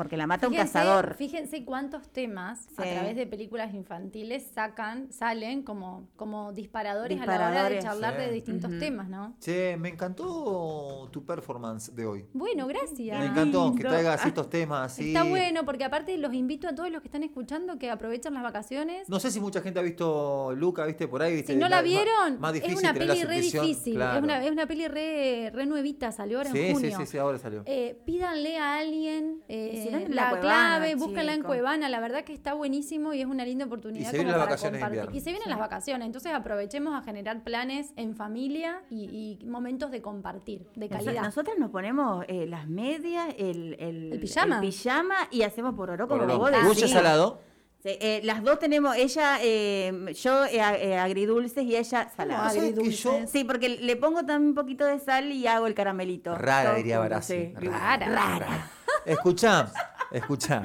porque 0.00 0.16
la 0.16 0.26
mata 0.26 0.46
un 0.48 0.54
Fíjense- 0.54 0.72
cazador. 0.72 1.14
Fíjense 1.16 1.62
cuántos 1.66 2.08
temas 2.08 2.66
a 2.78 2.84
Sí. 2.84 2.88
través 2.90 3.16
de 3.16 3.26
películas 3.26 3.74
infantiles 3.74 4.46
sacan, 4.54 5.12
salen 5.12 5.62
como, 5.62 6.08
como 6.16 6.54
disparadores, 6.54 7.20
a 7.20 7.26
la 7.26 7.34
hora 7.50 7.68
de 7.68 7.80
charlar 7.80 8.14
Sí. 8.14 8.20
de 8.22 8.32
distintos 8.32 8.70
temas, 8.78 9.10
¿no? 9.10 9.34
Che, 9.40 9.76
me 9.76 9.90
encantó 9.90 11.06
tu 11.12 11.26
performance 11.26 11.94
de 11.94 12.06
hoy. 12.06 12.24
Bueno, 12.32 12.66
gracias. 12.66 13.18
Me 13.18 13.26
encantó 13.26 13.74
que 13.74 13.82
traigas 13.84 14.24
estos 14.24 14.48
temas 14.48 14.92
así. 14.92 15.08
Está 15.08 15.24
bueno, 15.24 15.66
porque 15.66 15.84
aparte 15.84 16.16
los 16.16 16.32
invito 16.32 16.66
a 16.66 16.74
todos 16.74 16.90
los 16.90 17.02
que 17.02 17.08
están 17.08 17.22
escuchando 17.22 17.78
que 17.78 17.90
aprovechen 17.90 18.32
las 18.32 18.42
vacaciones. 18.42 19.06
No 19.06 19.20
sé 19.20 19.30
si 19.30 19.38
mucha 19.38 19.60
gente 19.60 19.80
ha 19.80 19.82
visto 19.82 20.54
Luca, 20.56 20.86
viste, 20.86 21.08
por 21.08 21.20
ahí. 21.22 21.34
¿viste? 21.36 21.52
si 21.52 21.58
no 21.58 21.68
la 21.68 21.82
vieron, 21.82 22.40
más 22.40 22.54
es 22.54 22.62
difícil 22.62 22.78
una 22.78 22.94
peli 22.94 23.22
re 23.24 23.40
difícil. 23.42 23.94
claro. 23.96 24.16
Es, 24.18 24.24
una, 24.24 24.44
es 24.46 24.50
una 24.50 24.66
peli 24.66 24.88
re, 24.88 25.50
re 25.52 25.66
nuevita, 25.66 26.10
salió 26.10 26.38
ahora 26.38 26.52
Sí, 26.52 26.58
en 26.58 26.66
sí, 26.68 26.72
junio. 26.72 26.98
sí, 27.00 27.06
sí, 27.06 27.18
ahora 27.18 27.38
salió. 27.38 27.62
Eh, 27.66 28.00
pídanle 28.06 28.56
a 28.56 28.76
alguien 28.78 29.42
eh, 29.48 29.89
En 29.98 30.14
la, 30.14 30.22
la 30.24 30.30
Cuevana, 30.30 30.40
clave, 30.78 30.94
búsquenla 30.94 31.34
en. 31.34 31.42
Cuevana, 31.42 31.88
la 31.88 32.00
verdad 32.00 32.24
que 32.24 32.32
está 32.32 32.54
buenísimo 32.54 33.12
y 33.14 33.20
es 33.20 33.26
una 33.26 33.44
linda 33.44 33.64
oportunidad. 33.66 34.02
Y 34.02 34.10
se 34.10 34.12
vienen 34.16 34.32
como 34.34 34.38
las 34.38 34.46
para 34.46 34.50
vacaciones 34.50 34.72
de 34.72 34.78
compartir. 34.80 34.98
invierno. 34.98 35.16
Y 35.16 35.20
se 35.20 35.30
vienen 35.30 35.48
las 35.50 35.58
vacaciones, 35.58 36.06
entonces 36.06 36.32
aprovechemos 36.32 36.94
a 36.94 37.02
generar 37.02 37.42
planes 37.42 37.92
en 37.96 38.14
familia 38.16 38.82
y, 38.90 39.38
y 39.40 39.44
momentos 39.46 39.90
de 39.90 40.00
compartir, 40.02 40.66
de 40.76 40.88
calidad. 40.88 41.22
Nosotras 41.22 41.56
nos 41.58 41.70
ponemos 41.70 42.24
eh, 42.28 42.46
las 42.46 42.68
medias, 42.68 43.28
el, 43.38 43.76
el, 43.78 44.12
El 44.12 44.20
pijama. 44.20 44.56
el 44.56 44.60
pijama 44.60 45.14
y 45.30 45.42
hacemos 45.42 45.74
por 45.74 45.90
oro 45.90 46.08
como 46.08 46.26
vos 46.38 46.50
decís. 46.50 46.90
salado. 46.90 47.40
Sí, 47.82 47.88
eh, 47.98 48.20
las 48.24 48.42
dos 48.44 48.58
tenemos, 48.58 48.94
ella, 48.94 49.38
eh, 49.40 50.12
yo 50.22 50.44
eh, 50.44 50.60
a- 50.60 50.76
eh, 50.76 50.98
agridulces 50.98 51.64
y 51.64 51.76
ella 51.76 52.10
salada. 52.14 52.50
¿Sabes 52.50 52.54
que 52.62 52.68
agridulces. 52.68 53.02
yo- 53.02 53.26
Sí, 53.26 53.44
porque 53.44 53.70
le 53.70 53.96
pongo 53.96 54.18
también 54.26 54.50
un 54.50 54.54
poquito 54.54 54.84
de 54.84 54.98
sal 54.98 55.32
y 55.32 55.46
hago 55.46 55.66
el 55.66 55.72
caramelito. 55.72 56.36
Rara, 56.36 56.68
Todo 56.70 56.76
diría 56.76 56.98
Barassi. 56.98 57.32
sí. 57.32 57.54
Rara. 57.56 58.06
Rara. 58.06 58.70
Escuchá, 59.04 59.72
escuchá. 60.10 60.64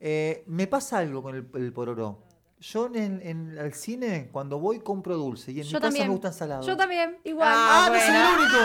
Eh, 0.00 0.44
me 0.46 0.66
pasa 0.66 0.98
algo 0.98 1.22
con 1.22 1.34
el, 1.34 1.48
el 1.54 1.72
pororó. 1.72 2.22
Yo 2.60 2.86
en, 2.92 3.20
en 3.22 3.56
el 3.56 3.72
cine, 3.72 4.30
cuando 4.32 4.58
voy, 4.58 4.80
compro 4.80 5.16
dulce. 5.16 5.52
Y 5.52 5.60
en 5.60 5.66
mi 5.66 5.72
Yo 5.72 5.78
casa 5.78 5.86
también. 5.88 6.06
me 6.08 6.12
gustan 6.12 6.32
salados. 6.32 6.66
Yo 6.66 6.76
también, 6.76 7.18
igual. 7.22 7.48
Ah, 7.50 7.86
¡Ah, 7.86 7.90
no 7.92 8.00
soy 8.00 8.16
el 8.16 8.40
único! 8.40 8.58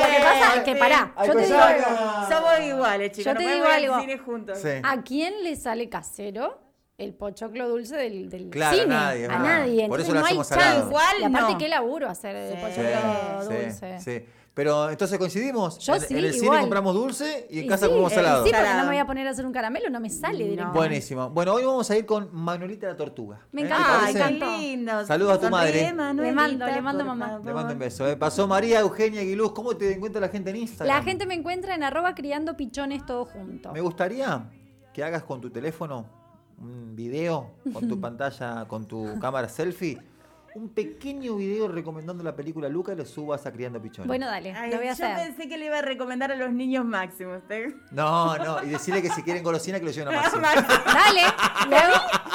Lo 0.00 0.06
que 0.16 0.22
pasa 0.22 0.56
es 0.56 0.62
que 0.62 0.76
pará, 0.76 1.12
Ay, 1.16 1.26
yo 1.26 1.32
te 1.32 1.38
pues 1.38 1.46
digo 1.48 1.58
ya, 1.58 1.66
algo. 1.68 1.86
ya. 1.88 2.28
Somos 2.36 2.60
iguales, 2.68 3.10
chicos. 3.12 3.24
Yo 3.24 3.34
no 3.34 3.40
te 3.40 3.54
digo 3.54 3.66
algo. 3.66 4.00
cine 4.00 4.18
juntos. 4.18 4.58
Sí. 4.58 4.68
¿A 4.82 5.02
quién 5.02 5.42
le 5.42 5.56
sale 5.56 5.88
casero 5.88 6.60
el 6.96 7.12
pochoclo 7.14 7.68
dulce 7.68 7.96
del, 7.96 8.30
del 8.30 8.50
Claro, 8.50 8.76
a 8.76 8.80
cine? 8.80 8.86
nadie, 8.94 9.24
a 9.26 9.38
nadie. 9.38 9.88
Por 9.88 10.00
Entonces 10.00 10.04
eso 10.06 10.14
lo 10.14 10.20
no 10.20 10.26
hay 10.26 10.30
hacemos 10.30 10.46
salado. 10.46 10.70
chance. 10.72 10.86
Igual 10.88 11.16
y 11.20 11.24
aparte 11.24 11.52
no. 11.52 11.58
qué 11.58 11.68
laburo 11.68 12.08
hacer 12.08 12.36
el. 12.36 12.52
Sí, 12.52 12.58
pochoclo 12.60 13.42
sí, 13.48 13.54
dulce. 13.64 14.00
sí. 14.00 14.24
Pero 14.52 14.90
entonces 14.90 15.16
coincidimos. 15.16 15.78
Yo 15.78 15.94
en, 15.94 16.00
sí, 16.00 16.06
en 16.18 16.24
el 16.24 16.34
cine 16.34 16.58
compramos 16.60 16.92
dulce 16.94 17.46
y 17.50 17.60
en 17.60 17.64
Y 17.66 17.68
casa 17.68 17.86
sí, 17.86 17.90
comemos 17.90 18.10
eh, 18.12 18.16
salado. 18.16 18.44
Sí, 18.44 18.50
porque 18.52 18.68
no 18.74 18.80
me 18.82 18.86
voy 18.88 18.96
a 18.98 19.06
poner 19.06 19.26
a 19.28 19.30
hacer 19.30 19.46
un 19.46 19.52
caramelo, 19.52 19.88
no 19.90 20.00
me 20.00 20.10
sale 20.10 20.38
No. 20.38 20.44
directamente. 20.44 20.78
Buenísimo. 20.78 21.30
Bueno, 21.30 21.54
hoy 21.54 21.64
vamos 21.64 21.88
a 21.90 21.96
ir 21.96 22.04
con 22.04 22.28
Manuelita 22.34 22.88
la 22.88 22.96
Tortuga. 22.96 23.38
Me 23.52 23.62
¿Eh? 23.62 23.64
¿Te 23.66 23.70
encanta, 23.70 24.04
Ay, 24.04 24.14
qué 24.14 24.30
lindo. 24.58 25.06
Saludos 25.06 25.34
a 25.34 25.40
tu 25.40 25.50
madre. 25.50 25.92
Manuelita, 25.92 26.22
Le 26.24 26.32
mando, 26.32 26.66
le 26.66 26.82
mando, 26.82 27.04
mamá. 27.04 27.40
Le 27.44 27.54
mando 27.54 27.72
un 27.72 27.78
beso. 27.78 28.08
¿eh? 28.08 28.16
Pasó 28.16 28.48
María 28.48 28.80
Eugenia 28.80 29.20
Aguiluz. 29.20 29.52
¿Cómo 29.52 29.76
te 29.76 29.94
encuentra 29.94 30.20
la 30.20 30.28
gente 30.28 30.50
en 30.50 30.56
Instagram? 30.56 30.96
La 30.96 31.02
gente 31.04 31.26
me 31.26 31.34
encuentra 31.34 31.74
en 31.76 31.84
arroba 31.84 32.14
criando 32.16 32.56
pichones 32.56 33.06
todo 33.06 33.24
junto. 33.26 33.72
Me 33.72 33.80
gustaría 33.80 34.50
que 34.92 35.04
hagas 35.04 35.22
con 35.22 35.40
tu 35.40 35.50
teléfono 35.50 36.06
un 36.58 36.94
video, 36.96 37.52
con 37.72 37.88
tu 37.88 38.00
pantalla, 38.00 38.66
con 38.66 38.84
tu 38.86 39.18
cámara 39.20 39.48
selfie, 39.48 39.98
un 40.56 40.68
pequeño 40.70 41.36
video 41.36 41.68
recomendando 41.68 42.24
la 42.24 42.34
película 42.34 42.68
Luca 42.68 42.92
y 42.92 42.96
lo 42.96 43.04
subas 43.06 43.46
a 43.46 43.52
Criando 43.52 43.80
Pichones. 43.80 44.08
Bueno, 44.08 44.26
dale, 44.26 44.52
Ay, 44.52 44.70
lo 44.72 44.78
voy 44.78 44.88
a 44.88 44.94
yo 44.94 45.04
hacer. 45.04 45.16
pensé 45.16 45.48
que 45.48 45.56
le 45.56 45.66
iba 45.66 45.78
a 45.78 45.82
recomendar 45.82 46.32
a 46.32 46.34
los 46.34 46.50
niños 46.50 46.84
Máximo. 46.84 47.36
¿usted? 47.36 47.72
No, 47.92 48.36
no, 48.36 48.62
y 48.64 48.68
decirle 48.70 49.00
que 49.00 49.10
si 49.10 49.22
quieren 49.22 49.44
golosina 49.44 49.78
que 49.78 49.84
lo 49.84 49.90
lleven 49.92 50.12
a 50.12 50.20
Máximo. 50.22 50.42
Dale, 50.42 51.20
le 51.68 51.76
hago, 51.76 51.94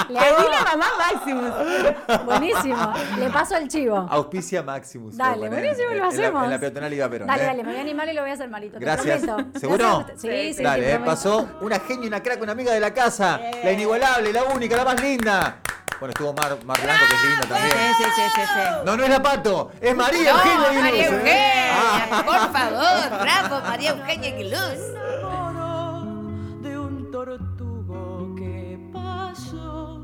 le 0.09 0.19
hago- 0.19 0.49
la 0.49 0.63
mamá 0.63 0.85
Máximo. 0.97 2.23
buenísimo. 2.25 2.93
Le 3.19 3.29
paso 3.29 3.57
el 3.57 3.67
chivo. 3.67 3.97
Auspicia 4.09 4.63
Maximus. 4.63 5.17
Dale, 5.17 5.49
buenísimo, 5.49 5.89
en- 5.89 5.89
lo 5.89 5.93
en 5.95 5.99
la- 5.99 6.07
hacemos. 6.07 6.43
En 6.45 6.49
la 6.51 6.59
peatonal 6.59 6.93
Iba 6.93 7.09
Perón. 7.09 7.27
Dale, 7.27 7.43
¿eh? 7.43 7.47
dale, 7.47 7.63
me 7.63 7.69
voy 7.69 7.77
a 7.77 7.81
animar 7.81 8.07
y 8.09 8.13
lo 8.13 8.21
voy 8.21 8.29
a 8.31 8.33
hacer 8.33 8.49
malito. 8.49 8.77
te 8.79 8.85
Gracias. 8.85 9.21
prometo. 9.23 9.51
¿Te 9.51 9.59
¿Seguro? 9.59 9.85
haces- 10.07 10.21
Sí, 10.21 10.53
sí, 10.53 10.63
Dale, 10.63 10.83
te 10.83 10.93
eh, 10.93 10.99
pasó 10.99 11.49
una 11.61 11.79
genia, 11.81 12.07
una 12.07 12.23
crack, 12.23 12.41
una 12.41 12.53
amiga 12.53 12.71
de 12.73 12.79
la 12.79 12.93
casa, 12.93 13.39
la 13.63 13.71
inigualable, 13.73 14.31
la 14.31 14.43
única, 14.45 14.77
la 14.77 14.85
más 14.85 15.01
linda. 15.01 15.59
Bueno, 15.99 16.11
estuvo 16.11 16.33
Mar, 16.33 16.57
Mar 16.65 16.81
Blanco, 16.81 17.03
que 17.09 17.15
es 17.15 17.23
linda 17.23 17.47
también. 17.47 17.71
Sí, 17.97 18.03
sí, 18.03 18.09
sí, 18.15 18.21
sí, 18.35 18.41
sí. 18.41 18.61
No, 18.85 18.97
no 18.97 19.03
es 19.03 19.09
la 19.09 19.21
pato, 19.23 19.71
es 19.81 19.95
María 19.95 20.31
Eugenia 20.31 20.67
Aguiluz, 20.67 20.81
María 20.83 21.01
¿eh? 21.01 21.05
Eugenia, 21.05 21.75
Ah. 22.11 22.23
por 22.25 22.51
favor, 22.53 23.21
bravo, 23.21 23.61
María 23.67 23.89
Eugenia 23.91 24.33
Aguiluz. 24.33 24.79
enamoró 25.13 26.61
de 26.61 26.79
un 26.79 27.11
tortugo 27.11 28.35
que 28.35 28.77
pasó. 28.91 29.99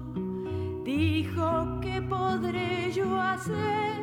Dijo 0.86 1.80
que 1.82 2.02
podré 2.02 2.92
yo 2.94 3.20
hacer 3.22 4.01